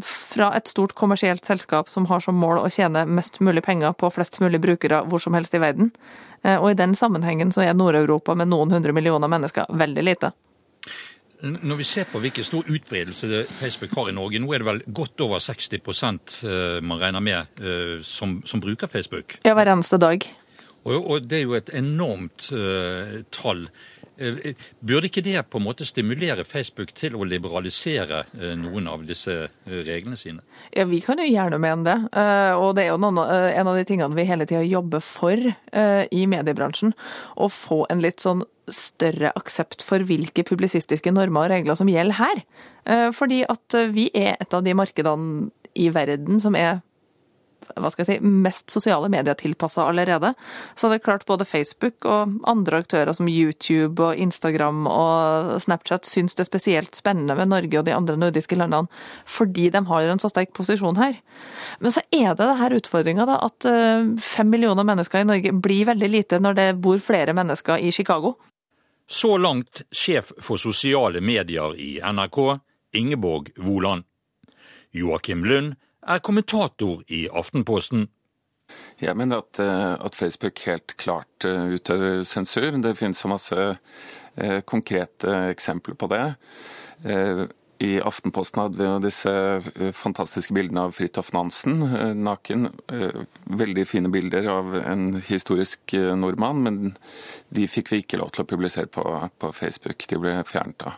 Fra 0.06 0.50
et 0.57 0.68
stort 0.68 0.95
kommersielt 1.00 1.48
selskap 1.48 1.88
som 1.89 2.10
har 2.12 2.24
som 2.24 2.36
mål 2.36 2.60
å 2.60 2.72
tjene 2.74 3.06
mest 3.07 3.39
mulig 3.39 3.63
penger 3.66 3.95
på 3.98 4.10
flest 4.13 4.39
mulig 4.44 4.60
brukere 4.63 5.04
hvor 5.07 5.24
som 5.24 5.38
helst 5.38 5.56
i 5.56 5.62
verden. 5.63 5.94
Og 6.57 6.72
i 6.72 6.78
den 6.78 6.95
sammenhengen 6.98 7.54
så 7.56 7.63
er 7.63 7.78
Nord-Europa 7.78 8.36
med 8.36 8.51
noen 8.51 8.75
hundre 8.75 8.94
millioner 8.95 9.31
mennesker 9.31 9.72
veldig 9.80 10.04
lite. 10.06 10.34
Når 11.42 11.80
vi 11.80 11.86
ser 11.86 12.07
på 12.10 12.19
hvilken 12.19 12.45
stor 12.45 12.68
utbredelse 12.68 13.45
Facebook 13.60 13.94
har 13.95 14.10
i 14.10 14.16
Norge, 14.18 14.41
nå 14.41 14.51
er 14.51 14.63
det 14.63 14.70
vel 14.72 14.84
godt 15.00 15.22
over 15.24 15.39
60% 15.44 16.41
man 16.84 17.00
regner 17.01 17.24
med 17.24 17.63
som, 18.03 18.39
som 18.46 18.63
bruker 18.63 18.91
Facebook? 18.91 19.38
Ja, 19.46 19.53
hver 19.56 19.72
eneste 19.75 20.01
dag. 20.01 20.25
Og, 20.88 20.98
og 21.03 21.27
det 21.27 21.41
er 21.41 21.46
jo 21.46 21.58
et 21.58 21.72
enormt 21.75 22.50
uh, 22.56 23.20
tall. 23.36 23.67
Burde 24.17 25.09
ikke 25.09 25.21
det 25.25 25.38
på 25.51 25.59
en 25.59 25.65
måte 25.67 25.86
stimulere 25.86 26.45
Facebook 26.47 26.93
til 26.97 27.15
å 27.17 27.25
liberalisere 27.27 28.24
noen 28.57 28.89
av 28.89 29.03
disse 29.07 29.36
reglene 29.67 30.17
sine? 30.17 30.41
Ja, 30.74 30.88
Vi 30.89 31.01
kan 31.05 31.21
jo 31.21 31.27
gjerne 31.27 31.59
mene 31.62 31.86
det. 31.86 31.97
Og 32.57 32.74
det 32.77 32.88
er 32.88 32.91
jo 32.93 33.00
noen, 33.01 33.21
en 33.21 33.69
av 33.69 33.77
de 33.77 33.86
tingene 33.88 34.17
vi 34.17 34.25
hele 34.25 34.47
tida 34.50 34.63
jobber 34.65 35.03
for 35.05 35.38
i 35.38 36.24
mediebransjen. 36.29 36.95
Å 37.38 37.50
få 37.53 37.83
en 37.93 38.01
litt 38.01 38.24
sånn 38.24 38.41
større 38.74 39.31
aksept 39.38 39.86
for 39.86 40.03
hvilke 40.03 40.43
publisistiske 40.47 41.13
normer 41.13 41.45
og 41.45 41.53
regler 41.53 41.77
som 41.77 41.91
gjelder 41.91 42.17
her. 42.17 42.43
Fordi 43.15 43.43
at 43.47 43.79
vi 43.93 44.09
er 44.17 44.36
et 44.41 44.57
av 44.57 44.65
de 44.65 44.75
markedene 44.77 45.51
i 45.77 45.91
verden 45.93 46.41
som 46.41 46.57
er 46.57 46.81
hva 47.75 47.91
skal 47.91 48.05
jeg 48.05 48.17
si, 48.17 48.31
mest 48.47 48.71
sosiale 48.74 49.09
medier 49.12 49.38
tilpassa 49.38 49.86
allerede. 49.89 50.33
Så 50.75 50.89
det 50.89 51.00
er 51.00 51.05
klart 51.05 51.25
både 51.29 51.47
Facebook 51.47 52.07
og 52.07 52.38
andre 52.47 52.81
aktører 52.83 53.13
som 53.15 53.29
YouTube 53.29 54.03
og 54.03 54.17
Instagram 54.17 54.86
og 54.89 55.57
Snapchat 55.63 56.07
syns 56.07 56.38
det 56.38 56.45
er 56.45 56.51
spesielt 56.51 56.97
spennende 56.97 57.36
med 57.38 57.51
Norge 57.51 57.81
og 57.81 57.88
de 57.88 57.95
andre 57.95 58.17
nordiske 58.19 58.57
landene, 58.59 58.89
fordi 59.25 59.69
de 59.74 59.83
har 59.89 60.09
en 60.12 60.21
så 60.21 60.31
sterk 60.31 60.53
posisjon 60.57 61.00
her. 61.01 61.19
Men 61.83 61.93
så 61.93 62.03
er 62.12 62.33
det 62.33 62.47
det 62.47 62.59
her 62.62 62.77
utfordringa 62.77 63.27
at 63.38 63.67
fem 64.24 64.50
millioner 64.50 64.88
mennesker 64.88 65.21
i 65.21 65.27
Norge 65.27 65.53
blir 65.53 65.89
veldig 65.89 66.12
lite 66.12 66.41
når 66.43 66.59
det 66.59 66.67
bor 66.81 67.00
flere 67.03 67.36
mennesker 67.38 67.81
i 67.83 67.91
Chicago. 67.91 68.36
Så 69.07 69.38
langt 69.39 69.86
sjef 69.91 70.33
for 70.43 70.59
sosiale 70.59 71.21
medier 71.24 71.75
i 71.79 71.97
NRK, 72.03 72.59
Ingeborg 73.00 73.53
Woland. 73.63 74.03
Joakim 74.91 75.45
Lund 75.45 75.75
er 76.07 76.23
kommentator 76.23 77.03
i 77.13 77.27
Aftenposten. 77.27 78.07
Jeg 78.99 79.15
mener 79.15 79.43
at, 79.43 79.59
at 79.59 80.15
Facebook 80.15 80.59
helt 80.67 80.97
klart 80.99 81.45
utøver 81.45 82.23
sensur. 82.27 82.73
Det 82.83 82.97
finnes 82.99 83.19
så 83.21 83.29
masse 83.31 83.59
eh, 83.69 84.59
konkrete 84.67 85.31
eksempler 85.53 85.95
på 85.95 86.09
det. 86.11 86.23
Eh, 87.07 87.45
I 87.87 87.91
Aftenposten 88.01 88.63
hadde 88.63 88.79
vi 88.81 88.87
jo 88.87 88.97
disse 89.03 89.31
fantastiske 89.95 90.55
bildene 90.57 90.87
av 90.87 90.95
Fridtjof 90.97 91.29
Nansen 91.35 91.77
naken. 92.25 92.71
Veldig 93.45 93.85
fine 93.85 94.09
bilder 94.11 94.49
av 94.49 94.73
en 94.81 95.21
historisk 95.21 95.93
nordmann, 96.17 96.63
men 96.65 96.79
de 97.53 97.69
fikk 97.69 97.93
vi 97.93 98.01
ikke 98.01 98.19
lov 98.19 98.33
til 98.33 98.43
å 98.43 98.49
publisere 98.49 98.89
på, 98.89 99.05
på 99.37 99.53
Facebook. 99.53 100.09
De 100.09 100.19
ble 100.23 100.39
fjernet 100.49 100.81
da. 100.81 100.97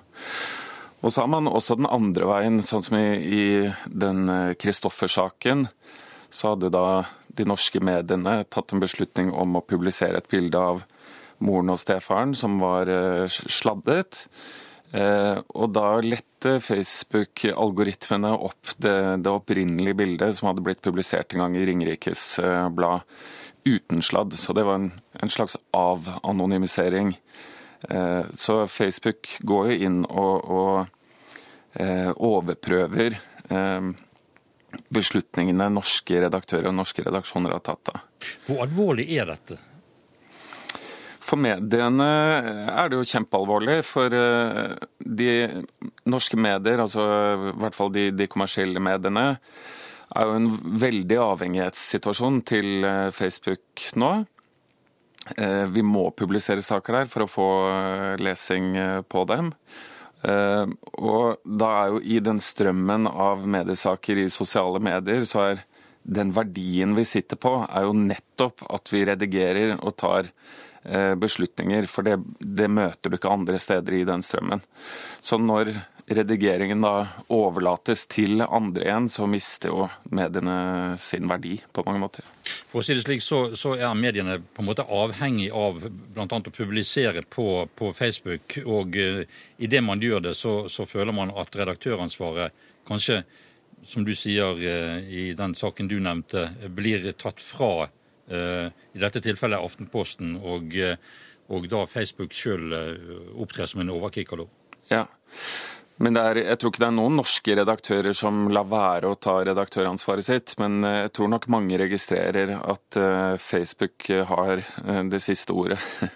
Og 1.00 1.13
så 1.13 1.24
har 1.24 1.32
man 1.32 1.48
også 1.48 1.77
den 1.79 1.88
andre 1.88 2.27
veien, 2.27 2.60
sånn 2.65 2.84
som 2.84 2.98
i, 3.00 3.08
i 3.24 3.44
den 3.88 4.27
Kristoffer-saken, 4.60 5.68
så 6.29 6.53
hadde 6.53 6.72
da 6.74 6.86
de 7.39 7.46
norske 7.48 7.79
mediene 7.84 8.41
tatt 8.51 8.74
en 8.74 8.84
beslutning 8.84 9.32
om 9.32 9.56
å 9.56 9.65
publisere 9.65 10.20
et 10.20 10.32
bilde 10.32 10.60
av 10.60 10.84
moren 11.39 11.72
og 11.74 11.79
stefaren 11.79 12.36
som 12.38 12.60
var 12.62 12.89
sladdet. 13.29 14.25
Og 14.91 15.68
da 15.72 15.88
lette 16.03 16.58
Facebook-algoritmene 16.65 18.32
opp 18.36 18.74
det, 18.82 18.96
det, 19.24 19.32
opprinnelige 19.32 20.00
bildet 20.01 20.36
som 20.38 20.50
hadde 20.50 20.65
blitt 20.65 20.82
publisert 20.86 21.34
en 21.34 21.46
gang 21.46 21.58
i 21.58 21.65
Ringerikes 21.70 22.24
Blad 22.75 23.06
uten 23.68 24.01
sladd. 24.01 24.34
Så 24.39 24.56
det 24.58 24.65
var 24.65 24.82
en, 24.82 24.91
en 25.13 25.32
slags 25.32 25.58
avanonymisering. 25.75 27.15
Så 27.79 28.55
Facebook 28.67 29.29
går 29.48 29.69
jo 29.71 29.75
inn 29.88 30.00
og, 30.03 30.50
og 30.51 31.79
overprøver 32.19 33.15
beslutningene 34.93 35.69
norske 35.74 36.21
redaktører 36.24 36.69
og 36.69 36.77
norske 36.77 37.05
redaksjoner 37.05 37.55
har 37.55 37.63
tatt. 37.65 37.91
Da. 37.91 38.01
Hvor 38.48 38.63
alvorlig 38.65 39.07
er 39.15 39.29
dette? 39.31 39.57
For 41.29 41.38
mediene 41.38 42.07
er 42.74 42.89
det 42.89 42.98
jo 42.98 43.09
kjempealvorlig. 43.12 43.81
For 43.86 44.13
eh, 44.17 44.74
de 45.00 45.33
norske 46.09 46.39
medier, 46.39 46.81
altså 46.81 47.05
i 47.51 47.53
hvert 47.62 47.77
fall 47.77 47.93
de, 47.93 48.09
de 48.15 48.29
kommersielle 48.31 48.81
mediene, 48.81 49.27
er 50.09 50.25
jo 50.25 50.38
en 50.39 50.50
veldig 50.81 51.19
avhengighetssituasjon 51.21 52.41
til 52.50 52.88
eh, 52.88 53.09
Facebook 53.13 53.89
nå. 54.01 54.13
Eh, 55.38 55.65
vi 55.74 55.83
må 55.86 56.09
publisere 56.17 56.63
saker 56.65 57.01
der 57.01 57.09
for 57.12 57.25
å 57.25 57.31
få 57.31 57.48
lesing 58.21 58.74
på 59.09 59.24
dem. 59.29 59.53
Og 60.19 61.45
da 61.48 61.67
er 61.79 61.91
jo 61.93 62.00
i 62.03 62.17
den 62.19 62.41
strømmen 62.43 63.07
av 63.07 63.45
mediesaker 63.48 64.19
i 64.19 64.25
sosiale 64.27 64.81
medier, 64.83 65.24
så 65.24 65.45
er 65.45 65.62
den 66.03 66.33
verdien 66.36 66.91
vi 66.98 67.05
sitter 67.07 67.39
på, 67.39 67.53
er 67.63 67.86
jo 67.88 67.93
nettopp 67.95 68.65
at 68.67 68.91
vi 68.91 69.05
redigerer 69.07 69.77
og 69.77 69.95
tar 69.95 70.27
beslutninger. 71.24 71.88
For 71.88 72.03
det, 72.03 72.17
det, 72.43 72.67
møter 72.67 73.07
du 73.07 73.15
ikke 73.15 73.31
andre 73.31 73.62
steder 73.63 73.95
i 73.95 74.03
den 74.12 74.25
strømmen. 74.25 74.59
Så 75.24 75.39
når 75.39 75.71
redigeringen 76.09 76.81
da 76.81 76.93
overlates 77.33 78.05
til 78.09 78.41
andre 78.41 78.85
igjen, 78.85 79.09
så 79.11 79.27
mister 79.29 79.71
jo 79.71 79.87
mediene 80.15 80.97
sin 81.01 81.29
verdi 81.29 81.59
på 81.73 81.83
mange 81.85 82.01
måter. 82.01 82.25
For 82.71 82.81
å 82.81 82.85
si 82.85 82.95
det 82.97 83.03
slik, 83.03 83.21
så, 83.23 83.41
så 83.59 83.75
er 83.77 83.93
mediene 83.97 84.39
på 84.41 84.63
en 84.63 84.69
måte 84.69 84.85
avhengig 84.85 85.49
av 85.53 85.83
bl.a. 85.85 86.25
å 86.25 86.55
publisere 86.55 87.23
på, 87.29 87.45
på 87.75 87.91
Facebook. 87.97 88.57
Og 88.65 88.97
uh, 88.97 89.21
idet 89.61 89.83
man 89.85 90.01
gjør 90.01 90.25
det, 90.29 90.35
så, 90.39 90.63
så, 90.71 90.87
føler 90.89 91.15
man 91.15 91.33
at 91.37 91.55
redaktøransvaret 91.59 92.67
kanskje, 92.89 93.21
som 93.85 94.03
du 94.05 94.15
sier 94.17 94.57
uh, 94.57 94.99
i 95.05 95.29
den 95.37 95.55
saken 95.57 95.91
du 95.91 95.99
nevnte, 96.01 96.49
blir 96.73 97.05
tatt 97.21 97.41
fra 97.43 97.73
uh, 97.85 98.67
i 98.69 99.01
dette 99.01 99.21
tilfellet 99.25 99.61
Aftenposten, 99.61 100.39
og, 100.41 100.73
og 101.53 101.69
da 101.69 101.85
Facebook 101.89 102.33
sjøl 102.33 102.73
opptrer 103.37 103.69
som 103.69 103.83
en 103.83 103.93
overkikker 103.93 104.41
da. 104.41 104.49
Ja. 104.89 105.05
Men 106.00 106.15
er, 106.15 106.38
jeg 106.39 106.60
tror 106.60 106.72
ikke 106.72 106.82
det 106.82 106.88
er 106.88 106.96
noen 106.96 107.18
norske 107.20 107.56
redaktører 107.60 108.15
som 108.15 108.46
lar 108.56 108.70
være 108.72 109.10
å 109.12 109.18
ta 109.20 109.36
redaktøransvaret 109.44 110.27
sitt. 110.29 110.53
Men 110.62 110.79
eh, 110.88 111.01
jeg 111.06 111.12
tror 111.18 111.34
nok 111.34 111.50
mange 111.51 111.79
registrerer 111.82 112.56
at 112.56 113.00
eh, 113.00 113.36
Facebook 113.44 114.08
har 114.32 114.63
eh, 114.63 115.01
det 115.12 115.20
siste 115.25 115.51
ordet 115.51 115.82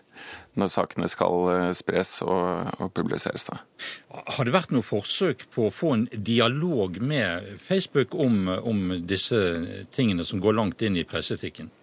når 0.60 0.72
sakene 0.72 1.10
skal 1.12 1.74
spres 1.75 2.16
og, 2.24 2.72
og 2.78 2.92
publiseres. 2.96 3.48
Da. 3.50 3.60
Har 4.38 4.48
det 4.48 4.54
vært 4.56 4.72
noe 4.72 4.86
forsøk 4.86 5.48
på 5.52 5.68
å 5.68 5.74
få 5.74 5.96
en 5.98 6.08
dialog 6.13 7.00
med 7.02 7.56
Facebook 7.60 8.13
om, 8.16 8.46
om 8.62 8.84
disse 9.02 9.40
tingene 9.92 10.24
som 10.24 10.40
går 10.44 10.60
langt 10.62 10.86
inn 10.86 11.00
i 11.02 11.08
presseetikken? 11.10 11.74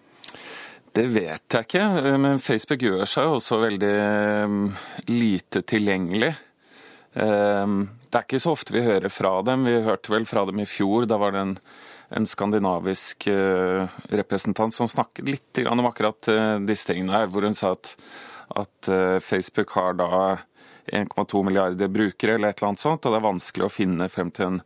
Det 0.95 1.03
vet 1.11 1.53
jeg 1.53 1.67
ikke, 1.67 1.83
men 2.19 2.39
Facebook 2.43 2.81
gjør 2.83 3.03
seg 3.07 3.35
også 3.35 3.59
veldig 3.61 3.91
lite 5.11 5.61
tilgjengelig. 5.67 6.31
Ehm, 7.13 7.89
det 8.09 8.17
er 8.17 8.25
ikke 8.25 8.41
så 8.43 8.53
ofte 8.55 8.75
vi 8.75 8.83
hører 8.85 9.11
fra 9.11 9.37
dem. 9.45 9.65
Vi 9.67 9.81
hørte 9.85 10.13
vel 10.13 10.27
fra 10.29 10.45
dem 10.47 10.61
i 10.63 10.69
fjor. 10.69 11.07
Da 11.09 11.19
var 11.21 11.35
det 11.35 11.43
en, 11.45 11.55
en 12.17 12.27
skandinavisk 12.27 13.27
eh, 13.31 13.99
representant 14.11 14.75
som 14.75 14.89
snakket 14.91 15.27
litt 15.27 15.63
om 15.67 15.85
akkurat 15.89 16.31
eh, 16.31 16.57
disse 16.67 16.91
tingene 16.91 17.15
her, 17.15 17.31
hvor 17.31 17.47
hun 17.47 17.57
sa 17.57 17.73
at, 17.77 17.95
at 18.63 18.91
eh, 18.91 19.17
Facebook 19.23 19.75
har 19.77 19.99
da 19.99 20.37
1,2 20.91 21.43
milliarder 21.45 21.91
brukere 21.93 22.35
eller 22.35 22.51
et 22.51 22.59
eller 22.59 22.71
annet 22.71 22.83
sånt, 22.83 23.05
og 23.05 23.13
det 23.13 23.19
er 23.19 23.27
vanskelig 23.27 23.67
å 23.67 23.71
finne 23.71 24.09
frem 24.11 24.31
til 24.33 24.47
en 24.47 24.61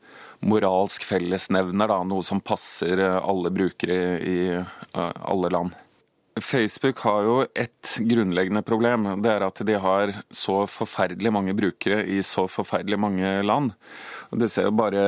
moralsk 0.45 1.03
fellesnevner, 1.05 1.91
da, 1.91 1.99
noe 2.07 2.23
som 2.25 2.41
passer 2.41 3.01
alle 3.03 3.51
brukere 3.53 3.97
i 4.23 4.37
alle 4.95 5.51
land. 5.51 5.75
Facebook 6.41 6.99
har 7.05 7.23
jo 7.23 7.35
et 7.55 7.95
grunnleggende 8.03 8.63
problem. 8.67 9.07
Det 9.23 9.31
er 9.31 9.45
at 9.45 9.61
de 9.67 9.77
har 9.79 10.11
så 10.35 10.65
forferdelig 10.67 11.31
mange 11.31 11.55
brukere 11.55 12.01
i 12.11 12.19
så 12.25 12.43
forferdelig 12.51 12.99
mange 12.99 13.29
land. 13.45 13.71
Og 14.31 14.41
det 14.41 14.49
ser 14.51 14.67
jo 14.67 14.75
bare 14.75 15.05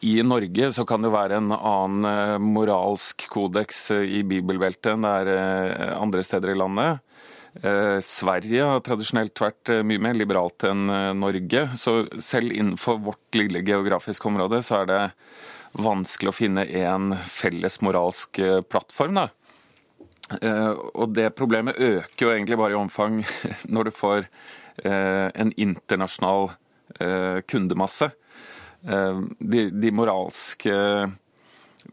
i 0.00 0.20
Norge 0.22 0.70
så 0.70 0.84
kan 0.86 1.02
det 1.02 1.10
være 1.10 1.40
en 1.40 1.52
annen 1.52 2.06
eh, 2.06 2.36
moralsk 2.42 3.24
kodeks 3.32 3.80
eh, 3.96 4.04
i 4.20 4.22
bibelbeltet 4.26 4.92
enn 4.92 5.02
det 5.02 5.14
er 5.24 5.30
eh, 5.34 5.94
andre 5.98 6.22
steder 6.26 6.54
i 6.54 6.58
landet. 6.58 7.04
Sverige 8.04 8.66
har 8.68 8.82
tradisjonelt 8.86 9.40
vært 9.40 9.70
mye 9.88 9.98
mer 10.04 10.14
liberalt 10.14 10.62
enn 10.68 10.84
Norge. 11.18 11.64
Så 11.80 12.04
selv 12.22 12.52
innenfor 12.54 13.00
vårt 13.02 13.34
lille 13.34 13.64
geografiske 13.66 14.28
område 14.30 14.60
så 14.62 14.82
er 14.82 14.86
det 14.86 15.00
vanskelig 15.74 16.30
å 16.30 16.36
finne 16.36 16.66
en 16.84 17.16
felles 17.26 17.80
moralsk 17.82 18.38
plattform. 18.70 19.18
da. 19.18 19.26
Eh, 20.28 20.72
og 20.94 21.14
det 21.16 21.30
problemet 21.38 21.78
øker 21.80 22.26
jo 22.26 22.32
egentlig 22.34 22.58
bare 22.60 22.74
i 22.74 22.78
omfang 22.78 23.22
når 23.72 23.88
du 23.88 23.94
får 23.96 24.26
eh, 24.84 25.28
en 25.32 25.52
internasjonal 25.56 26.52
eh, 27.00 27.40
kundemasse. 27.48 28.12
De, 28.78 29.62
de 29.74 29.90
moralske 29.90 30.74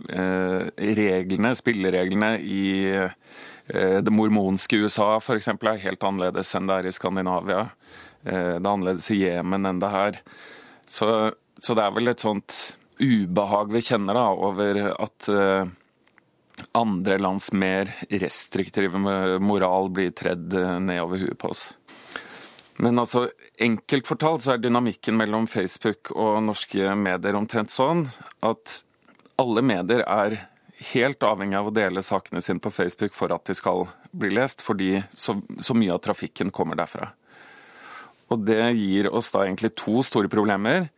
reglene, 0.06 1.50
spillereglene 1.58 2.30
i 2.46 2.60
det 3.66 4.14
mormonske 4.14 4.78
USA 4.84 5.08
f.eks. 5.18 5.50
er 5.50 5.82
helt 5.82 6.06
annerledes 6.06 6.54
enn 6.54 6.70
det 6.70 6.76
er 6.78 6.90
i 6.92 6.94
Skandinavia. 6.94 7.64
Det 8.22 8.36
er 8.38 8.60
annerledes 8.62 9.10
i 9.16 9.18
Jemen 9.24 9.66
enn 9.66 9.82
det 9.82 9.90
her. 9.96 10.20
Så, 10.86 11.10
så, 11.58 11.74
det 11.74 11.88
er 11.88 11.98
vel 11.98 12.14
et 12.14 12.22
sånt 12.22 12.60
ubehag 13.02 13.74
vi 13.74 13.82
kjenner 13.90 14.22
da, 14.22 14.28
over 14.46 14.84
at 14.94 15.32
andre 16.76 17.18
lands 17.22 17.52
mer 17.56 17.92
restriktive 18.10 19.00
moral 19.40 19.90
blir 19.96 20.12
tredd 20.12 20.54
eh, 20.54 20.78
nedover 20.84 21.24
huet 21.24 21.40
på 21.40 21.52
oss. 21.54 21.70
Men 22.84 23.00
altså, 23.00 23.30
enkelt 23.62 24.08
fortalt 24.08 24.44
så 24.44 24.56
er 24.56 24.64
dynamikken 24.64 25.16
mellom 25.16 25.48
Facebook 25.48 26.12
og 26.12 26.42
norske 26.44 26.92
medier 27.00 27.38
omtrent 27.40 27.72
sånn 27.72 28.04
at 28.44 28.82
alle 29.40 29.64
medier 29.64 30.04
er 30.04 30.42
helt 30.92 31.24
avhengig 31.24 31.56
av 31.56 31.70
å 31.70 31.76
dele 31.76 32.04
sakene 32.04 32.44
sine 32.44 32.60
på 32.60 32.74
Facebook 32.76 33.16
for 33.16 33.32
at 33.32 33.48
de 33.48 33.56
skal 33.56 33.86
bli 34.12 34.34
lest, 34.36 34.64
fordi 34.64 34.98
så, 35.16 35.38
så 35.60 35.76
mye 35.78 35.94
av 35.96 36.04
trafikken 36.04 36.52
kommer 36.56 36.76
derfra. 36.80 37.14
Og 38.34 38.44
det 38.44 38.74
gir 38.76 39.08
oss 39.08 39.32
da 39.32 39.46
egentlig 39.46 39.76
to 39.80 40.02
store 40.04 40.32
problemer. 40.32 40.90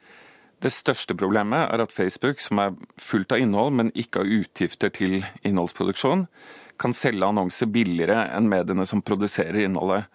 Det 0.64 0.72
største 0.74 1.14
problemet 1.18 1.68
er 1.70 1.84
at 1.84 1.94
Facebook, 1.94 2.40
som 2.42 2.62
er 2.62 2.78
fullt 2.98 3.34
av 3.36 3.42
innhold, 3.44 3.76
men 3.78 3.92
ikke 3.94 4.24
har 4.24 4.38
utgifter 4.40 4.90
til 4.94 5.20
innholdsproduksjon, 5.46 6.26
kan 6.82 6.96
selge 6.98 7.28
annonser 7.28 7.70
billigere 7.70 8.24
enn 8.34 8.50
mediene 8.50 8.86
som 8.90 9.04
produserer 9.06 9.64
innholdet. 9.66 10.08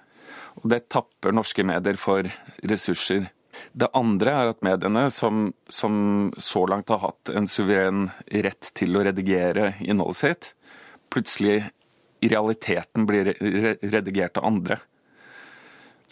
Og 0.62 0.66
Det 0.70 0.88
tapper 0.90 1.34
norske 1.34 1.64
medier 1.64 1.98
for 1.98 2.26
ressurser. 2.66 3.30
Det 3.72 3.90
andre 3.94 4.34
er 4.34 4.50
at 4.52 4.64
mediene, 4.64 5.06
som, 5.14 5.52
som 5.68 6.32
så 6.36 6.64
langt 6.66 6.90
har 6.90 7.02
hatt 7.04 7.30
en 7.30 7.46
suveren 7.46 8.08
rett 8.26 8.72
til 8.74 8.96
å 8.96 9.04
redigere 9.06 9.74
innholdet 9.80 10.20
sitt, 10.22 10.50
plutselig 11.12 11.60
i 12.22 12.30
realiteten 12.30 13.06
blir 13.06 13.32
redigert 13.92 14.38
av 14.40 14.48
andre. 14.48 14.78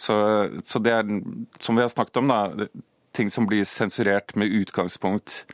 Så, 0.00 0.14
så, 0.64 0.80
det 0.80 0.92
er, 0.96 1.10
som 1.60 1.76
vi 1.76 1.84
har 1.84 1.90
snakket 1.92 2.22
om, 2.22 2.30
da, 2.30 2.68
ting 3.16 3.30
som 3.30 3.48
blir 3.50 3.64
sensurert 3.68 4.34
med 4.38 4.52
utgangspunkt 4.60 5.44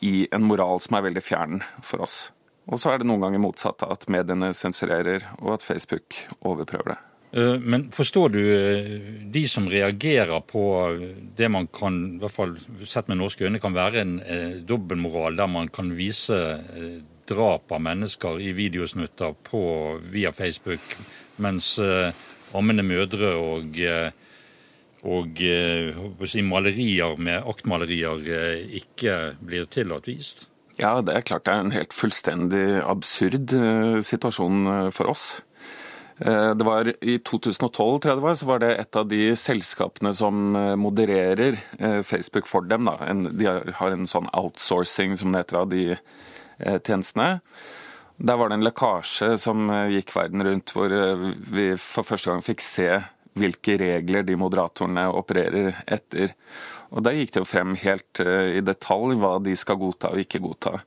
i 0.00 0.28
en 0.32 0.46
moral 0.46 0.80
som 0.80 0.98
er 0.98 1.08
veldig 1.08 1.24
fjern 1.24 1.62
for 1.82 2.04
oss. 2.06 2.30
Og 2.68 2.80
så 2.80 2.92
er 2.92 3.00
det 3.00 3.08
noen 3.08 3.24
ganger 3.24 3.42
motsatt, 3.42 3.82
at 3.82 4.06
mediene 4.12 4.52
sensurerer, 4.56 5.24
og 5.40 5.56
at 5.56 5.64
Facebook 5.64 6.18
overprøver 6.44 6.92
det. 6.92 6.98
Eh, 7.32 7.56
men 7.60 7.88
forstår 7.92 8.32
du 8.32 8.40
eh, 8.40 8.92
de 9.28 9.44
som 9.48 9.68
reagerer 9.68 10.40
på 10.48 10.62
det 11.36 11.48
man 11.52 11.68
kan, 11.72 12.00
i 12.16 12.22
hvert 12.22 12.34
fall 12.34 12.54
sett 12.88 13.08
med 13.08 13.20
norske 13.20 13.44
øyne, 13.44 13.60
kan 13.60 13.76
være 13.76 14.02
en 14.04 14.14
eh, 14.24 14.56
dobbeltmoral, 14.68 15.36
der 15.36 15.50
man 15.52 15.68
kan 15.72 15.92
vise 15.96 16.38
drap 17.28 17.72
av 17.72 17.82
mennesker 17.84 18.40
i 18.40 18.54
videosnutter 18.56 19.34
på, 19.44 19.60
via 20.08 20.32
Facebook, 20.32 20.96
mens 21.44 21.74
ammende 22.56 22.82
mødre 22.82 23.34
og 23.36 23.76
og 25.06 25.42
eh, 25.46 25.98
si, 26.26 26.42
malerier 26.42 27.18
med 27.22 27.46
aktmalerier 27.46 28.22
eh, 28.26 28.78
ikke 28.80 29.18
blir 29.38 29.68
tillatt 29.70 30.08
vist? 30.10 30.48
Ja, 30.78 30.98
det 31.02 31.14
er 31.14 31.26
klart 31.26 31.46
det 31.46 31.54
er 31.54 31.64
en 31.64 31.74
helt 31.74 31.94
fullstendig 31.94 32.80
absurd 32.82 33.54
eh, 33.54 33.98
situasjon 34.02 34.90
for 34.94 35.10
oss. 35.14 35.28
Det 36.18 36.64
var 36.66 36.88
I 36.98 37.12
2012 37.22 37.68
tror 37.78 38.10
jeg 38.10 38.18
det 38.18 38.22
var, 38.24 38.34
så 38.34 38.46
var 38.48 38.58
det 38.58 38.72
et 38.74 38.96
av 38.98 39.04
de 39.06 39.20
selskapene 39.38 40.10
som 40.18 40.56
modererer 40.82 41.60
Facebook 42.02 42.48
for 42.50 42.66
dem. 42.66 42.88
Da. 42.90 43.12
De 43.30 43.46
har 43.78 43.94
en 43.94 44.10
sånn 44.10 44.26
outsourcing, 44.34 45.14
som 45.14 45.30
det 45.30 45.44
heter, 45.44 45.60
av 45.60 45.70
de 45.70 46.80
tjenestene. 46.88 47.28
Der 48.18 48.40
var 48.40 48.50
det 48.50 48.58
en 48.58 48.66
lekkasje 48.66 49.30
som 49.38 49.70
gikk 49.94 50.10
verden 50.16 50.42
rundt, 50.42 50.74
hvor 50.74 50.90
vi 51.54 51.68
for 51.78 52.10
første 52.10 52.32
gang 52.32 52.42
fikk 52.42 52.66
se 52.66 52.90
hvilke 53.38 53.78
regler 53.80 54.26
de 54.26 54.36
moderatorene 54.38 55.06
opererer 55.14 55.80
etter. 55.86 56.34
Og 56.92 57.04
Der 57.04 57.16
gikk 57.18 57.34
det 57.34 57.42
jo 57.42 57.48
frem 57.48 57.76
helt 57.80 58.22
eh, 58.24 58.58
i 58.58 58.64
detalj 58.64 59.16
hva 59.20 59.36
de 59.44 59.54
skal 59.58 59.80
godta 59.80 60.12
og 60.14 60.22
ikke 60.22 60.42
godta. 60.44 60.78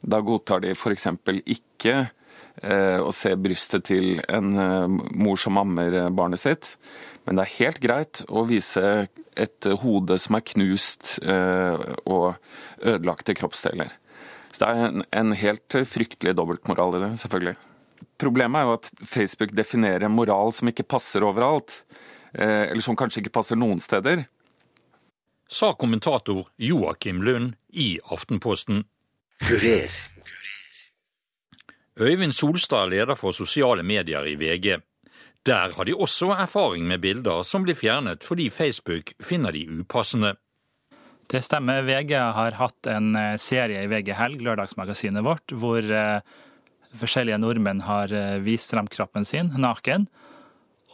Da 0.00 0.20
godtar 0.24 0.62
de 0.64 0.72
f.eks. 0.72 1.08
ikke 1.44 1.96
eh, 2.00 2.98
å 3.00 3.12
se 3.14 3.34
brystet 3.36 3.88
til 3.90 4.20
en 4.28 4.52
eh, 4.56 4.98
mor 5.20 5.40
som 5.40 5.60
ammer 5.60 6.02
barnet 6.16 6.42
sitt. 6.42 6.74
Men 7.26 7.38
det 7.38 7.46
er 7.46 7.56
helt 7.58 7.82
greit 7.84 8.22
å 8.28 8.44
vise 8.48 9.08
et 9.40 9.70
hode 9.82 10.16
som 10.20 10.36
er 10.36 10.44
knust 10.44 11.20
og 11.22 12.34
ødelagte 12.82 13.36
kroppsdeler. 13.38 13.92
Så 14.50 14.64
det 14.64 14.70
er 14.70 15.04
en 15.20 15.36
helt 15.38 15.76
fryktelig 15.88 16.34
dobbeltmoral 16.36 16.98
i 16.98 17.02
det, 17.04 17.12
selvfølgelig. 17.22 17.54
Problemet 18.20 18.60
er 18.60 18.68
jo 18.68 18.76
at 18.78 18.90
Facebook 19.08 19.54
definerer 19.56 20.04
en 20.06 20.16
moral 20.16 20.52
som 20.56 20.68
ikke 20.68 20.88
passer 20.88 21.24
overalt. 21.24 21.82
Eller 22.30 22.82
som 22.84 22.94
kanskje 22.94 23.24
ikke 23.24 23.32
passer 23.40 23.58
noen 23.58 23.80
steder 23.82 24.26
sa 25.50 25.72
kommentator 25.72 26.46
Joakim 26.56 27.22
Lund 27.22 27.54
i 27.68 27.98
Aftenposten. 28.04 28.84
Kurer. 29.48 29.90
Øyvind 32.00 32.34
Solstad 32.34 32.86
er 32.86 32.90
leder 32.90 33.18
for 33.18 33.34
sosiale 33.34 33.82
medier 33.82 34.26
i 34.26 34.36
VG. 34.38 34.78
Der 35.46 35.74
har 35.74 35.84
de 35.84 35.94
også 35.94 36.30
erfaring 36.30 36.86
med 36.86 37.00
bilder 37.00 37.42
som 37.42 37.64
blir 37.66 37.74
fjernet 37.74 38.24
fordi 38.24 38.50
Facebook 38.50 39.12
finner 39.22 39.52
de 39.52 39.66
upassende. 39.80 40.36
Det 41.30 41.42
stemmer. 41.44 41.82
VG 41.82 42.14
har 42.14 42.56
hatt 42.58 42.86
en 42.90 43.14
eh, 43.16 43.36
serie 43.38 43.82
i 43.84 43.90
VG 43.90 44.14
Helg, 44.18 44.40
lørdagsmagasinet 44.42 45.24
vårt, 45.24 45.52
hvor 45.54 45.78
eh, 45.78 46.22
forskjellige 46.98 47.38
nordmenn 47.42 47.84
har 47.86 48.12
eh, 48.14 48.40
vist 48.42 48.72
frem 48.74 48.88
kroppen 48.90 49.26
sin 49.28 49.52
naken. 49.60 50.08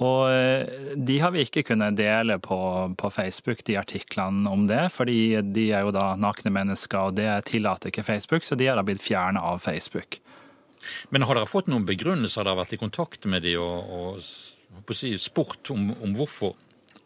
Og 0.04 0.28
eh, 0.28 0.92
de 0.96 1.18
har 1.22 1.32
vi 1.32 1.46
ikke 1.46 1.64
kunnet 1.70 1.96
dele 1.96 2.36
på, 2.42 2.58
på, 3.00 3.10
Facebook, 3.10 3.62
de 3.64 3.78
artiklene 3.80 4.50
om 4.50 4.66
det. 4.68 4.90
Fordi 4.96 5.40
de 5.56 5.70
er 5.72 5.86
jo 5.86 5.94
da 5.96 6.10
nakne 6.20 6.52
mennesker, 6.52 7.10
og 7.10 7.16
det 7.20 7.30
tillater 7.48 7.92
ikke 7.92 8.06
Facebook, 8.06 8.44
så 8.44 8.58
de 8.58 8.68
har 8.68 8.76
da 8.76 8.84
blitt 8.86 9.04
fjerna 9.04 9.40
av 9.40 9.64
Facebook. 9.64 10.20
Men 11.10 11.24
har 11.26 11.38
dere 11.38 11.48
fått 11.48 11.70
noen 11.72 11.86
begrunnelser? 11.88 12.42
Har 12.42 12.50
dere 12.50 12.60
vært 12.60 12.76
i 12.76 12.82
kontakt 12.82 13.24
med 13.30 13.46
de 13.46 13.56
og, 13.58 13.96
og 13.96 14.20
spurt 15.18 15.72
om, 15.72 15.88
om, 16.02 16.12
hvorfor? 16.18 16.54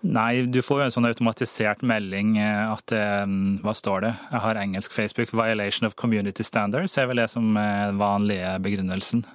Nei, 0.01 0.47
du 0.49 0.63
får 0.65 0.79
jo 0.81 0.85
en 0.87 0.95
sånn 0.95 1.09
automatisert 1.11 1.83
melding 1.85 2.39
at 2.41 2.93
eh, 2.97 3.27
Hva 3.61 3.75
står 3.77 4.07
det? 4.07 4.15
Jeg 4.31 4.43
har 4.47 4.61
engelsk 4.63 4.97
Facebook. 4.97 5.35
'Violation 5.35 5.87
of 5.87 5.97
community 6.01 6.47
standards' 6.47 6.97
er 6.97 7.11
vel 7.11 7.21
det 7.21 7.29
som 7.29 7.53
er 7.61 7.91
den 7.91 8.01
vanlige 8.01 8.55
begrunnelsen. 8.65 9.27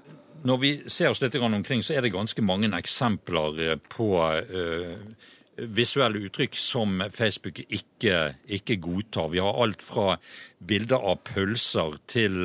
Når 0.46 0.58
vi 0.62 0.72
ser 0.90 1.10
oss 1.10 1.22
litt 1.22 1.36
omkring, 1.38 1.84
så 1.86 1.94
er 1.94 2.02
det 2.02 2.14
ganske 2.14 2.42
mange 2.42 2.70
eksempler 2.78 3.62
eh, 3.62 3.78
på 3.78 4.10
visuelle 5.56 6.20
uttrykk 6.28 6.58
som 6.60 7.00
Facebook 7.14 7.62
ikke, 7.70 8.36
ikke, 8.44 8.76
godtar. 8.76 9.30
Vi 9.32 9.40
har 9.40 9.56
alt 9.56 9.82
fra 9.86 10.18
bilder 10.60 11.00
av 11.00 11.22
pølser 11.24 11.96
til 12.12 12.44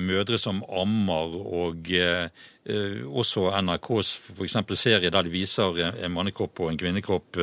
mødre 0.00 0.38
som 0.40 0.62
ammer, 0.64 1.36
og 1.44 1.92
også 2.66 3.48
NRKs 3.62 4.12
f.eks. 4.34 4.56
serie 4.74 5.10
der 5.12 5.26
de 5.26 5.30
viser 5.30 5.78
en 5.86 6.14
mannekropp 6.14 6.64
og 6.64 6.72
en 6.72 6.80
kvinnekropp. 6.80 7.38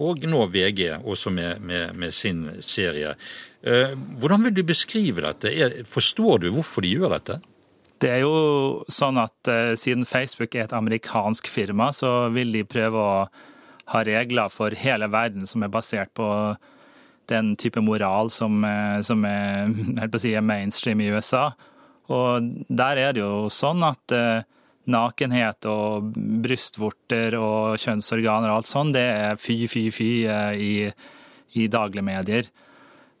Og 0.00 0.26
nå 0.28 0.42
VG, 0.52 0.80
også 1.04 1.32
med, 1.34 1.60
med, 1.60 1.92
med 1.96 2.14
sin 2.16 2.46
serie. 2.64 3.12
Hvordan 3.60 4.48
vil 4.48 4.56
du 4.56 4.62
beskrive 4.64 5.24
dette? 5.26 5.84
Forstår 5.88 6.44
du 6.44 6.50
hvorfor 6.56 6.84
de 6.84 6.94
gjør 6.96 7.16
dette? 7.18 7.38
Det 8.02 8.10
er 8.10 8.24
jo 8.24 8.82
sånn 8.90 9.20
at 9.20 9.52
siden 9.78 10.08
Facebook 10.08 10.56
er 10.56 10.66
et 10.66 10.76
amerikansk 10.76 11.52
firma, 11.52 11.92
så 11.92 12.32
vil 12.34 12.52
de 12.56 12.64
prøve 12.66 12.98
å 12.98 13.16
ha 13.92 14.04
regler 14.06 14.52
for 14.52 14.74
hele 14.78 15.08
verden 15.12 15.46
som 15.48 15.64
er 15.64 15.72
basert 15.72 16.12
på 16.16 16.28
den 17.30 17.54
type 17.56 17.80
moral 17.80 18.30
som, 18.30 18.64
som 19.02 19.24
er, 19.28 19.70
si, 20.22 20.34
er, 20.34 20.44
mainstream 20.44 21.02
i 21.02 21.10
USA. 21.12 21.50
Og 22.12 22.50
der 22.68 23.00
er 23.00 23.14
det 23.16 23.22
jo 23.22 23.46
sånn 23.52 23.84
at 23.86 24.14
uh, 24.16 24.44
nakenhet 24.92 25.68
og 25.70 26.12
brystvorter 26.44 27.38
og 27.38 27.80
kjønnsorganer 27.80 28.50
og 28.50 28.60
alt 28.60 28.70
sånn, 28.70 28.92
det 28.94 29.06
er 29.06 29.40
fy, 29.40 29.62
fy, 29.70 29.86
fy 29.94 30.10
i, 30.58 30.74
i 31.54 31.68
daglige 31.70 32.02
medier. 32.02 32.48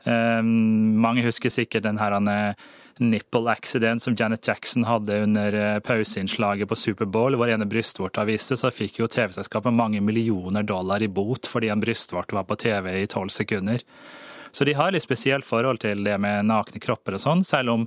mange 0.02 1.22
husker 1.22 1.52
sikkert 1.54 1.84
den 1.84 2.00
her 2.02 2.16
nipple 2.98 3.50
accident 3.50 4.02
som 4.02 4.16
Janet 4.18 4.48
Jackson 4.48 4.84
hadde 4.84 5.22
under 5.22 5.52
eh, 5.52 5.78
pauseinnslaget 5.78 6.68
på 6.68 6.76
Superbowl, 6.76 7.36
hvor 7.36 7.50
ene 7.50 7.66
brystvorta 7.68 8.24
viste, 8.28 8.56
så 8.56 8.70
fikk 8.70 9.00
jo 9.00 9.08
TV-selskapet 9.10 9.74
mange 9.74 10.02
millioner 10.04 10.66
dollar 10.66 11.02
i 11.02 11.08
bot 11.08 11.48
fordi 11.48 11.72
en 11.72 11.82
brystvort 11.82 12.32
var 12.32 12.46
på 12.48 12.58
TV 12.60 12.92
i 13.00 13.08
tolv 13.10 13.32
sekunder. 13.32 13.82
Så 14.52 14.68
de 14.68 14.76
har 14.76 14.92
litt 14.92 15.04
spesielt 15.04 15.48
forhold 15.48 15.80
til 15.82 16.04
det 16.04 16.18
med 16.20 16.48
nakne 16.50 16.82
kropper 16.82 17.16
og 17.16 17.24
sånn, 17.24 17.44
selv 17.46 17.76
om 17.76 17.86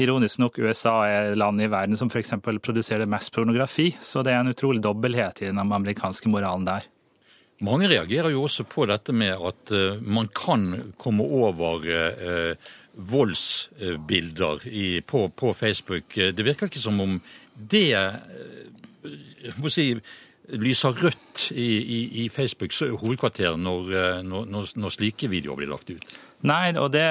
ironisk 0.00 0.40
nok 0.42 0.58
USA 0.58 0.94
er 1.06 1.36
landet 1.38 1.68
i 1.68 1.72
verden 1.72 1.98
som 1.98 2.10
f.eks. 2.10 2.34
produserer 2.42 3.08
mest 3.10 3.32
pornografi. 3.34 3.92
Så 4.02 4.24
det 4.26 4.34
er 4.34 4.42
en 4.42 4.52
utrolig 4.52 4.82
dobbelthet 4.82 5.44
i 5.44 5.50
den 5.50 5.62
amerikanske 5.62 6.30
moralen 6.32 6.66
der. 6.68 6.88
Mange 7.64 7.88
reagerer 7.88 8.32
jo 8.34 8.42
også 8.44 8.66
på 8.66 8.88
dette 8.90 9.14
med 9.14 9.38
at 9.38 9.70
uh, 9.72 10.00
man 10.02 10.26
kan 10.34 10.92
komme 10.98 11.22
over 11.22 11.86
eh, 11.86 12.72
voldsbilder 12.94 14.66
i, 14.66 15.00
på, 15.00 15.28
på, 15.28 15.52
Facebook. 15.54 16.14
Det 16.14 16.44
virker 16.44 16.66
ikke 16.66 16.82
som 16.82 17.00
om 17.00 17.16
det 17.54 17.86
eh, 17.94 19.54
må 19.60 19.70
si, 19.72 19.92
lyser 20.52 20.98
rødt 21.02 21.48
i, 21.54 21.68
i, 21.78 22.00
i 22.24 22.28
Facebooks 22.32 22.82
hovedkvarter 22.84 23.56
når, 23.60 23.90
eh, 23.92 24.20
når, 24.26 24.74
når, 24.76 24.94
slike 24.94 25.30
videoer 25.32 25.62
blir 25.62 25.72
lagt 25.72 25.90
ut. 25.90 26.18
Nei, 26.44 26.74
og 26.76 26.92
det, 26.94 27.06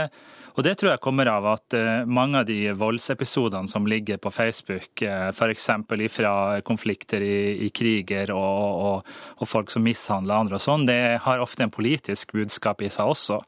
og 0.54 0.66
det 0.66 0.76
tror 0.78 0.92
jeg 0.92 1.02
kommer 1.02 1.30
av 1.32 1.48
at 1.54 1.76
eh, 1.78 2.06
mange 2.06 2.44
av 2.44 2.48
de 2.50 2.60
voldsepisodene 2.78 3.70
som 3.70 3.88
ligger 3.90 4.20
på 4.22 4.32
Facebook, 4.34 5.02
f.eks. 5.02 5.70
fra 6.14 6.34
konflikter 6.62 7.26
i, 7.26 7.66
i 7.66 7.70
kriger 7.74 8.34
og, 8.36 8.84
og, 8.88 9.14
og, 9.40 9.48
folk 9.50 9.74
som 9.74 9.86
mishandler 9.86 10.46
andre 10.46 10.60
og 10.60 10.66
sånn, 10.66 10.86
det 10.90 11.00
har 11.26 11.42
ofte 11.42 11.66
en 11.66 11.74
politisk 11.74 12.36
budskap 12.38 12.86
i 12.86 12.92
seg 12.94 13.16
også. 13.16 13.42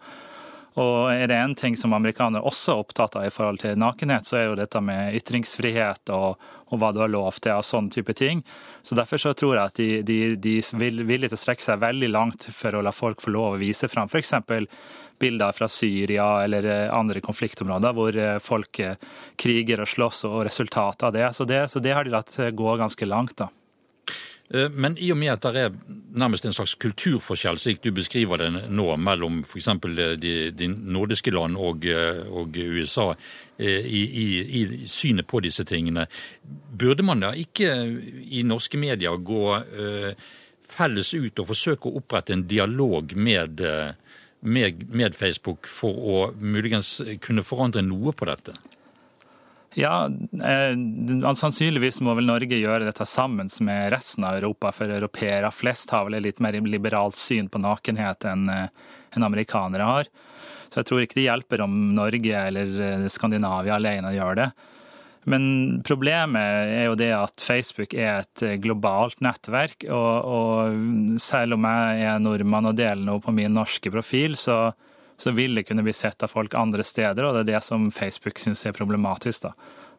Og 0.82 1.08
er 1.14 1.30
det 1.32 1.38
en 1.40 1.56
ting 1.56 1.78
som 1.80 1.94
amerikanere 1.96 2.44
også 2.44 2.74
er 2.74 2.82
opptatt 2.84 3.16
av 3.16 3.30
i 3.30 3.32
forhold 3.32 3.62
til 3.62 3.78
nakenhet, 3.80 4.28
så 4.28 4.38
er 4.40 4.46
jo 4.50 4.58
dette 4.60 4.82
med 4.84 5.16
ytringsfrihet 5.16 6.12
og, 6.12 6.42
og 6.68 6.82
hva 6.82 6.92
du 6.92 7.00
har 7.00 7.14
lov 7.14 7.40
til 7.40 7.56
og 7.56 7.64
sånn 7.64 7.88
type 7.94 8.12
ting. 8.18 8.44
Så 8.84 8.98
Derfor 9.00 9.22
så 9.22 9.34
tror 9.38 9.56
jeg 9.56 9.72
at 9.72 9.80
de, 9.80 9.90
de, 10.04 10.20
de 10.36 10.58
er 10.60 11.02
villige 11.08 11.32
til 11.32 11.40
å 11.40 11.44
strekke 11.46 11.64
seg 11.64 11.80
veldig 11.80 12.12
langt 12.12 12.50
for 12.52 12.76
å 12.76 12.84
la 12.84 12.92
folk 12.96 13.24
få 13.24 13.32
lov 13.32 13.56
å 13.56 13.62
vise 13.64 13.88
fram 13.92 14.12
f.eks. 14.12 14.36
bilder 15.24 15.56
fra 15.56 15.72
Syria 15.72 16.28
eller 16.44 16.68
eh, 16.68 16.92
andre 16.92 17.24
konfliktområder 17.24 17.96
hvor 17.96 18.20
eh, 18.20 18.40
folk 18.44 18.80
eh, 18.84 19.00
kriger 19.40 19.86
og 19.86 19.88
slåss, 19.88 20.26
og 20.28 20.42
resultatet 20.50 21.08
av 21.08 21.16
det. 21.16 21.30
Så, 21.40 21.48
det. 21.48 21.70
så 21.72 21.80
det 21.80 21.96
har 21.96 22.04
de 22.04 22.12
latt 22.18 22.36
gå 22.36 22.76
ganske 22.84 23.08
langt. 23.08 23.38
da. 23.40 23.48
Eh, 24.50 24.70
men 24.70 24.98
i 24.98 25.10
og 25.12 25.18
med 25.18 25.32
at 25.34 25.48
det 25.48 25.64
er 25.64 25.78
nærmest 26.16 26.46
en 26.46 26.54
slags 26.54 26.76
kulturforskjell, 26.82 27.58
slik 27.60 27.82
du 27.84 27.90
beskriver 27.96 28.44
det 28.44 28.50
nå, 28.70 28.88
mellom 29.02 29.42
f.eks. 29.46 29.72
Eh, 29.74 30.14
de, 30.22 30.36
de 30.54 30.70
nordiske 30.70 31.34
land 31.34 31.58
og, 31.58 31.86
eh, 31.90 32.22
og 32.30 32.54
USA 32.56 33.12
i, 33.58 33.72
i, 34.04 34.26
i, 34.60 34.64
synet 34.92 35.28
på 35.32 35.40
disse 35.40 35.64
tingene, 35.66 36.06
burde 36.44 37.06
man 37.08 37.24
da 37.24 37.32
ikke 37.40 37.70
i 38.28 38.44
norske 38.44 38.76
medier 38.76 39.16
gå 39.16 39.46
felles 40.68 41.14
ut 41.16 41.40
og 41.40 41.48
forsøke 41.54 41.88
å 41.88 42.02
opprette 42.02 42.36
en 42.36 42.44
dialog 42.52 43.16
med, 43.16 43.64
med, 44.44 44.84
med 44.92 45.16
Facebook 45.16 45.72
for 45.72 45.96
å 45.96 46.18
muligens 46.36 46.98
kunne 47.24 47.48
forandre 47.48 47.86
noe 47.88 48.12
på 48.12 48.28
dette? 48.28 48.58
Ja, 49.76 50.06
eh, 50.08 50.76
Sannsynligvis 51.36 52.00
må 52.06 52.14
vel 52.16 52.30
Norge 52.30 52.56
gjøre 52.56 52.88
dette 52.88 53.04
sammen 53.10 53.50
med 53.68 53.90
resten 53.92 54.24
av 54.24 54.38
Europa, 54.38 54.72
for 54.72 54.92
europeere 54.92 55.52
flest 55.52 55.92
har 55.92 56.06
vel 56.08 56.16
et 56.16 56.30
litt 56.30 56.40
mer 56.44 56.56
liberalt 56.64 57.20
syn 57.20 57.50
på 57.52 57.60
nakenhet 57.60 58.24
enn 58.32 58.48
eh, 58.54 58.70
en 59.20 59.28
amerikanere 59.28 59.90
har. 59.90 60.12
Så 60.70 60.80
jeg 60.80 60.88
tror 60.88 61.04
ikke 61.04 61.20
det 61.20 61.28
hjelper 61.28 61.66
om 61.66 61.76
Norge 61.98 62.46
eller 62.48 62.80
eh, 62.88 63.06
Skandinavia 63.12 63.76
alene 63.76 64.16
gjør 64.16 64.40
det. 64.40 64.48
Men 65.28 65.44
problemet 65.84 66.72
er 66.72 66.88
jo 66.88 66.96
det 67.00 67.12
at 67.18 67.44
Facebook 67.44 67.98
er 67.98 68.24
et 68.24 68.44
globalt 68.64 69.20
nettverk, 69.26 69.88
og, 69.90 70.28
og 70.30 71.20
selv 71.20 71.58
om 71.58 71.68
jeg 71.68 72.08
er 72.14 72.22
nordmann 72.22 72.70
og 72.70 72.78
deler 72.78 73.02
noe 73.04 73.24
på 73.24 73.34
min 73.36 73.58
norske 73.58 73.92
profil, 73.92 74.38
så 74.40 74.70
så 75.18 75.32
vil 75.36 75.56
det 75.56 75.66
kunne 75.70 75.86
bli 75.86 75.94
sett 75.96 76.24
av 76.24 76.34
folk 76.34 76.56
andre 76.58 76.84
steder, 76.84 77.24
og 77.24 77.38
det 77.38 77.46
er 77.46 77.52
det 77.56 77.64
som 77.64 77.88
Facebook 77.92 78.42
syns 78.42 78.66
er 78.66 78.76
problematisk. 78.76 79.48
da. 79.48 79.54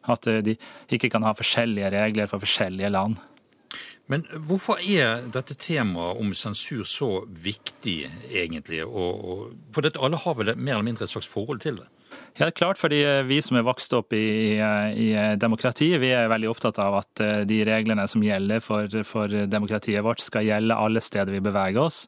At 0.07 0.23
de 0.23 0.55
ikke 0.93 1.09
kan 1.11 1.25
ha 1.27 1.33
forskjellige 1.35 1.91
regler 1.91 2.29
for 2.31 2.43
forskjellige 2.43 2.93
land. 2.93 3.17
Men 4.07 4.23
hvorfor 4.47 4.79
er 4.79 5.25
dette 5.33 5.57
temaet 5.59 6.19
om 6.21 6.31
sensur 6.37 6.85
så 6.87 7.09
viktig, 7.27 7.99
egentlig? 8.31 8.85
Og, 8.85 9.17
og, 9.19 9.41
for 9.75 9.83
dette, 9.83 9.99
alle 9.99 10.19
har 10.21 10.37
vel 10.37 10.53
mer 10.55 10.77
eller 10.77 10.87
mindre 10.87 11.07
et 11.07 11.11
slags 11.11 11.27
forhold 11.27 11.59
til 11.65 11.81
det? 11.81 11.89
Ja, 12.37 12.47
klart, 12.53 12.77
fordi 12.77 13.01
vi 13.27 13.39
som 13.41 13.57
er 13.57 13.65
vokst 13.65 13.93
opp 13.97 14.13
i, 14.15 14.55
i 14.61 15.09
demokrati, 15.41 15.89
vi 15.99 16.13
er 16.13 16.29
veldig 16.31 16.51
opptatt 16.51 16.79
av 16.79 16.99
at 17.01 17.23
eh, 17.23 17.41
de 17.49 17.63
reglene 17.67 18.05
som 18.07 18.23
gjelder 18.23 18.61
for, 18.63 18.93
for 19.09 19.33
demokratiet 19.49 20.05
vårt, 20.05 20.21
skal 20.23 20.45
gjelde 20.45 20.77
alle 20.77 21.01
steder 21.03 21.33
vi 21.33 21.43
beveger 21.43 21.81
oss. 21.81 22.05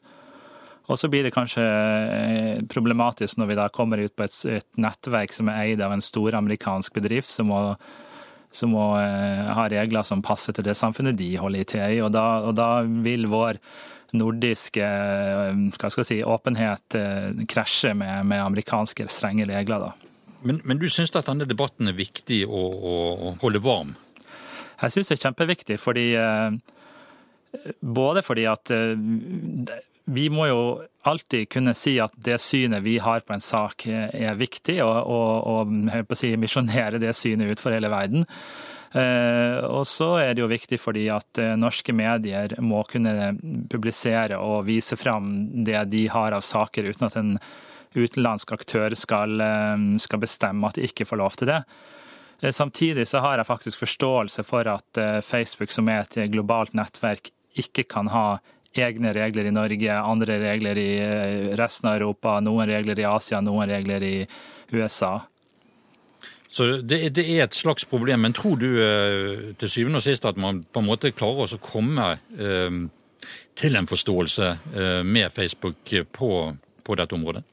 Og 0.90 0.98
så 0.98 1.10
blir 1.12 1.26
det 1.26 1.36
kanskje 1.36 1.64
eh, 1.64 2.62
problematisk 2.70 3.38
når 3.38 3.52
vi 3.52 3.58
da 3.60 3.70
kommer 3.74 4.02
ut 4.02 4.16
på 4.18 4.26
et, 4.26 4.38
et 4.58 4.70
nettverk 4.82 5.36
som 5.36 5.52
er 5.52 5.68
eid 5.68 5.84
av 5.86 5.94
en 5.94 6.04
stor 6.04 6.38
amerikansk 6.40 6.98
bedrift, 6.98 7.30
som 7.30 7.52
må 7.54 7.62
som 8.52 8.74
må 8.74 8.86
eh, 8.98 9.46
ha 9.54 9.68
regler 9.70 10.06
som 10.06 10.24
passer 10.26 10.56
til 10.58 10.66
det 10.66 10.74
samfunnet 10.78 11.18
de 11.20 11.30
holder 11.38 11.68
til 11.70 11.86
i. 11.86 12.02
Og 12.02 12.16
og 12.18 12.54
da 12.58 12.70
vil 13.06 13.30
vår 13.30 13.60
nordiske 14.18 14.82
eh, 14.82 15.60
hva 15.76 15.92
skal 15.92 16.02
jeg 16.02 16.10
si, 16.10 16.20
åpenhet 16.26 16.98
eh, 16.98 17.46
krasje 17.50 17.94
med, 17.94 18.26
med 18.26 18.42
amerikanske 18.42 19.06
strenge 19.12 19.46
regler. 19.50 19.90
da. 19.90 20.16
Men, 20.42 20.62
men 20.64 20.82
du 20.82 20.88
syns 20.90 21.14
at 21.16 21.30
denne 21.30 21.46
debatten 21.46 21.92
er 21.92 21.98
viktig 21.98 22.46
å, 22.48 22.64
å, 22.64 22.96
å 23.30 23.36
holde 23.44 23.62
varm? 23.62 23.94
Jeg 24.80 24.96
syns 24.96 25.12
det 25.12 25.18
er 25.18 25.26
kjempeviktig, 25.28 25.76
fordi 25.84 26.06
både 27.84 28.22
fordi 28.24 28.46
at 28.48 28.72
vi 30.10 30.30
må 30.34 30.48
jo 30.50 30.64
alltid 31.10 31.50
kunne 31.54 31.76
si 31.78 31.96
at 32.02 32.14
det 32.18 32.40
synet 32.42 32.84
vi 32.84 32.98
har 33.02 33.22
på 33.26 33.34
en 33.36 33.44
sak 33.44 33.86
er 33.88 34.36
viktig, 34.40 34.80
og, 34.84 34.98
og, 35.06 35.70
og 35.94 36.18
si, 36.18 36.34
misjonere 36.38 37.00
det 37.02 37.16
synet 37.18 37.54
ut 37.54 37.64
for 37.64 37.76
hele 37.76 37.92
verden. 37.92 38.26
Eh, 38.90 39.60
og 39.70 39.86
så 39.86 40.16
er 40.18 40.34
det 40.34 40.42
jo 40.42 40.50
viktig 40.50 40.80
fordi 40.82 41.04
at 41.14 41.38
eh, 41.38 41.54
norske 41.60 41.94
medier 41.94 42.56
må 42.66 42.82
kunne 42.90 43.36
publisere 43.70 44.40
og 44.42 44.66
vise 44.66 44.98
fram 44.98 45.30
det 45.66 45.84
de 45.92 46.08
har 46.10 46.34
av 46.34 46.42
saker, 46.46 46.90
uten 46.90 47.06
at 47.06 47.18
en 47.20 47.36
utenlandsk 47.94 48.56
aktør 48.58 48.96
skal, 48.98 49.38
eh, 49.46 49.86
skal 50.02 50.24
bestemme 50.26 50.70
at 50.70 50.80
de 50.80 50.90
ikke 50.90 51.06
får 51.06 51.22
lov 51.22 51.38
til 51.38 51.54
det. 51.54 51.64
Samtidig 52.56 53.04
så 53.12 53.20
har 53.20 53.36
jeg 53.36 53.50
faktisk 53.50 53.82
forståelse 53.82 54.46
for 54.48 54.64
at 54.72 55.00
Facebook, 55.28 55.74
som 55.76 55.90
er 55.92 56.06
et 56.06 56.30
globalt 56.32 56.72
nettverk, 56.72 57.34
ikke 57.60 57.84
kan 57.84 58.08
ha 58.14 58.40
egne 58.78 59.14
regler 59.16 59.50
i 59.50 59.56
Norge, 59.56 59.98
andre 59.98 60.38
regler 60.42 60.78
i 60.78 60.92
eh, 61.02 61.50
resten 61.58 61.90
av 61.90 61.98
Europa, 61.98 62.38
noen 62.44 62.70
regler 62.70 63.00
i 63.00 63.08
Asia, 63.10 63.42
noen 63.42 63.70
regler 63.70 64.06
i 64.06 64.16
USA. 64.72 65.18
Så 66.50 66.66
det, 66.82 67.04
det 67.14 67.26
er 67.30 67.44
et 67.46 67.58
slags 67.58 67.86
problem. 67.86 68.24
Men 68.26 68.34
tror 68.34 68.58
du 68.58 68.70
eh, 68.82 69.52
til 69.62 69.70
syvende 69.70 70.02
og 70.02 70.06
sist 70.06 70.26
at 70.26 70.38
man 70.38 70.64
på 70.66 70.82
en 70.82 70.90
måte 70.90 71.14
klarer 71.14 71.46
å 71.54 71.62
komme 71.62 72.16
eh, 72.38 72.80
til 73.60 73.78
en 73.78 73.90
forståelse 73.90 74.50
eh, 74.50 75.00
med 75.06 75.30
Facebook 75.36 75.94
på, 76.16 76.32
på, 76.84 76.98
dette 76.98 77.16
området? 77.16 77.46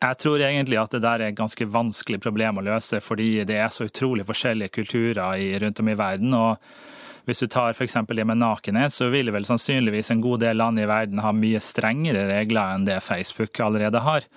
Jeg 0.00 0.18
tror 0.22 0.40
egentlig 0.40 0.78
at 0.80 0.92
det 0.92 1.02
der 1.04 1.20
er 1.20 1.32
et 1.32 1.38
ganske 1.38 1.68
vanskelig 1.72 2.20
problem 2.24 2.60
å 2.60 2.64
løse, 2.64 3.00
fordi 3.04 3.44
det 3.48 3.56
er 3.60 3.72
så 3.72 3.88
utrolig 3.88 4.26
forskjellige 4.28 4.72
kulturer 4.76 5.40
i, 5.40 5.52
rundt 5.60 5.80
om 5.80 5.88
i 5.92 5.96
verden. 5.98 6.36
og 6.36 6.56
hvis 7.26 7.42
du 7.42 7.48
tar 7.50 7.74
f.eks. 7.74 7.96
det 8.06 8.26
med 8.26 8.38
nakenhet, 8.38 8.94
så 8.94 9.10
vil 9.10 9.32
vel 9.34 9.46
sannsynligvis 9.48 10.12
en 10.14 10.22
god 10.22 10.44
del 10.44 10.60
land 10.62 10.78
i 10.78 10.86
verden 10.86 11.22
ha 11.24 11.32
mye 11.34 11.60
strengere 11.62 12.26
regler 12.30 12.76
enn 12.76 12.86
det 12.86 13.00
Facebook 13.02 13.58
allerede 13.60 14.02
har. 14.04 14.28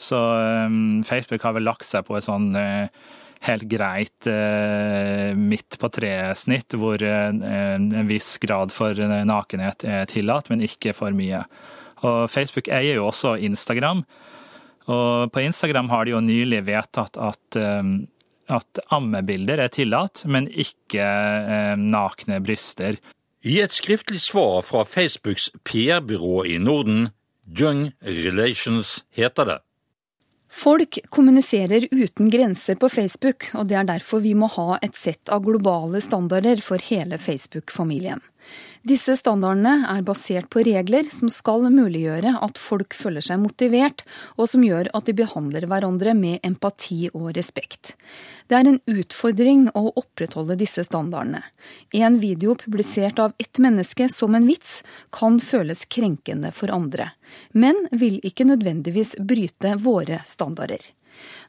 Så 0.00 0.16
um, 0.16 1.02
Facebook 1.04 1.44
har 1.44 1.58
vel 1.58 1.68
lagt 1.68 1.84
seg 1.84 2.06
på 2.08 2.16
et 2.16 2.24
sånn 2.24 2.54
uh, 2.56 2.88
helt 3.44 3.66
greit 3.68 4.28
uh, 4.28 5.36
midt 5.36 5.76
på 5.80 5.90
tre-snitt, 5.92 6.78
hvor 6.80 7.04
uh, 7.04 7.28
en 7.28 7.92
viss 8.08 8.38
grad 8.40 8.72
for 8.72 8.96
nakenhet 8.96 9.84
er 9.84 10.08
tillatt, 10.08 10.48
men 10.48 10.64
ikke 10.64 10.96
for 10.96 11.12
mye. 11.16 11.44
Og 12.00 12.24
Facebook 12.32 12.72
eier 12.72 12.96
jo 12.96 13.10
også 13.10 13.36
Instagram. 13.44 14.00
Og 14.88 15.28
på 15.34 15.44
Instagram 15.44 15.92
har 15.92 16.08
de 16.08 16.16
jo 16.16 16.24
nylig 16.24 16.64
vedtatt 16.70 17.20
at 17.20 17.60
um, 17.60 17.98
at 18.50 18.82
ammebilder 18.92 19.62
er 19.64 19.72
tillatt, 19.72 20.24
men 20.26 20.48
ikke 20.50 21.04
eh, 21.04 21.74
nakne 21.78 22.40
bryster. 22.44 22.98
I 23.40 23.56
et 23.64 23.72
skriftlig 23.72 24.20
svar 24.20 24.60
fra 24.66 24.84
Facebooks 24.84 25.48
PR-byrå 25.64 26.44
i 26.50 26.58
Norden, 26.60 27.08
Young 27.48 27.88
Relations, 28.04 29.00
heter 29.16 29.48
det 29.48 29.58
Folk 30.50 30.98
kommuniserer 31.14 31.86
uten 31.90 32.30
grenser 32.30 32.74
på 32.74 32.88
Facebook, 32.90 33.46
og 33.54 33.68
det 33.70 33.76
er 33.78 33.86
derfor 33.86 34.20
vi 34.24 34.34
må 34.34 34.48
ha 34.50 34.80
et 34.82 34.98
sett 34.98 35.30
av 35.30 35.44
globale 35.46 36.02
standarder 36.02 36.60
for 36.64 36.82
hele 36.90 37.20
Facebook-familien. 37.22 38.18
Disse 38.86 39.12
standardene 39.18 39.84
er 39.92 40.04
basert 40.06 40.48
på 40.52 40.62
regler 40.64 41.08
som 41.12 41.28
skal 41.28 41.66
muliggjøre 41.72 42.32
at 42.40 42.60
folk 42.60 42.96
føler 42.96 43.24
seg 43.24 43.42
motivert, 43.42 44.06
og 44.40 44.48
som 44.48 44.64
gjør 44.64 44.88
at 44.96 45.08
de 45.08 45.14
behandler 45.18 45.66
hverandre 45.68 46.14
med 46.16 46.40
empati 46.46 47.10
og 47.12 47.34
respekt. 47.36 47.92
Det 48.48 48.56
er 48.56 48.70
en 48.70 48.80
utfordring 48.88 49.66
å 49.76 49.84
opprettholde 50.00 50.56
disse 50.58 50.82
standardene. 50.88 51.42
En 51.92 52.16
video 52.22 52.56
publisert 52.58 53.20
av 53.22 53.36
ett 53.38 53.60
menneske 53.62 54.08
som 54.10 54.34
en 54.34 54.48
vits 54.48 54.80
kan 55.14 55.36
føles 55.44 55.84
krenkende 55.84 56.50
for 56.56 56.72
andre, 56.74 57.10
men 57.52 57.84
vil 57.92 58.18
ikke 58.26 58.48
nødvendigvis 58.48 59.18
bryte 59.20 59.76
våre 59.84 60.22
standarder. 60.26 60.80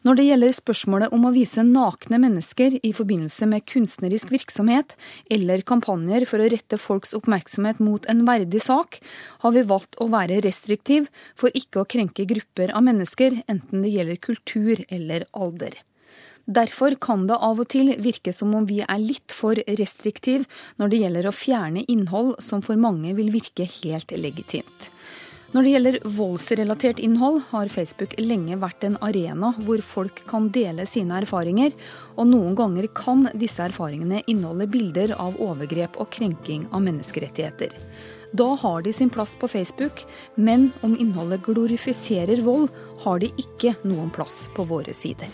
Når 0.07 0.17
det 0.17 0.25
gjelder 0.27 0.55
spørsmålet 0.57 1.13
om 1.15 1.27
å 1.27 1.33
vise 1.35 1.63
nakne 1.67 2.19
mennesker 2.21 2.79
i 2.81 2.93
forbindelse 2.95 3.47
med 3.51 3.65
kunstnerisk 3.69 4.31
virksomhet, 4.33 4.95
eller 5.29 5.61
kampanjer 5.67 6.25
for 6.29 6.41
å 6.41 6.49
rette 6.51 6.79
folks 6.81 7.15
oppmerksomhet 7.17 7.81
mot 7.83 8.07
en 8.11 8.25
verdig 8.27 8.63
sak, 8.65 8.99
har 9.45 9.55
vi 9.55 9.67
valgt 9.69 9.99
å 10.01 10.09
være 10.11 10.41
restriktiv 10.45 11.07
for 11.37 11.53
ikke 11.57 11.83
å 11.83 11.87
krenke 11.89 12.25
grupper 12.29 12.73
av 12.73 12.85
mennesker, 12.87 13.41
enten 13.51 13.85
det 13.85 13.93
gjelder 13.93 14.21
kultur 14.21 14.83
eller 14.89 15.27
alder. 15.31 15.77
Derfor 16.51 16.95
kan 16.99 17.27
det 17.29 17.37
av 17.37 17.59
og 17.61 17.69
til 17.71 17.93
virke 18.01 18.33
som 18.33 18.53
om 18.57 18.65
vi 18.67 18.81
er 18.81 19.01
litt 19.01 19.33
for 19.35 19.59
restriktiv 19.79 20.47
når 20.81 20.91
det 20.91 21.01
gjelder 21.03 21.27
å 21.29 21.35
fjerne 21.35 21.85
innhold 21.91 22.39
som 22.43 22.63
for 22.65 22.79
mange 22.81 23.13
vil 23.15 23.29
virke 23.33 23.67
helt 23.81 24.11
legitimt. 24.17 24.89
Når 25.51 25.65
det 25.65 25.71
gjelder 25.73 25.95
voldsrelatert 26.15 26.99
innhold, 27.03 27.41
har 27.49 27.71
Facebook 27.71 28.13
lenge 28.21 28.55
vært 28.61 28.85
en 28.87 28.95
arena 29.03 29.49
hvor 29.65 29.83
folk 29.83 30.21
kan 30.29 30.47
dele 30.55 30.85
sine 30.87 31.17
erfaringer, 31.19 31.75
og 32.15 32.29
noen 32.29 32.55
ganger 32.55 32.87
kan 32.95 33.25
disse 33.35 33.59
erfaringene 33.65 34.21
inneholde 34.31 34.69
bilder 34.71 35.11
av 35.19 35.35
overgrep 35.43 35.99
og 35.99 36.07
krenking 36.15 36.69
av 36.71 36.85
menneskerettigheter. 36.87 37.75
Da 38.31 38.47
har 38.63 38.81
de 38.85 38.95
sin 38.95 39.11
plass 39.11 39.35
på 39.35 39.51
Facebook, 39.51 40.05
men 40.39 40.69
om 40.87 40.95
innholdet 40.95 41.43
glorifiserer 41.43 42.39
vold, 42.47 42.69
har 43.03 43.19
de 43.19 43.33
ikke 43.35 43.75
noen 43.83 44.07
plass 44.15 44.45
på 44.55 44.63
våre 44.71 44.95
sider. 44.95 45.27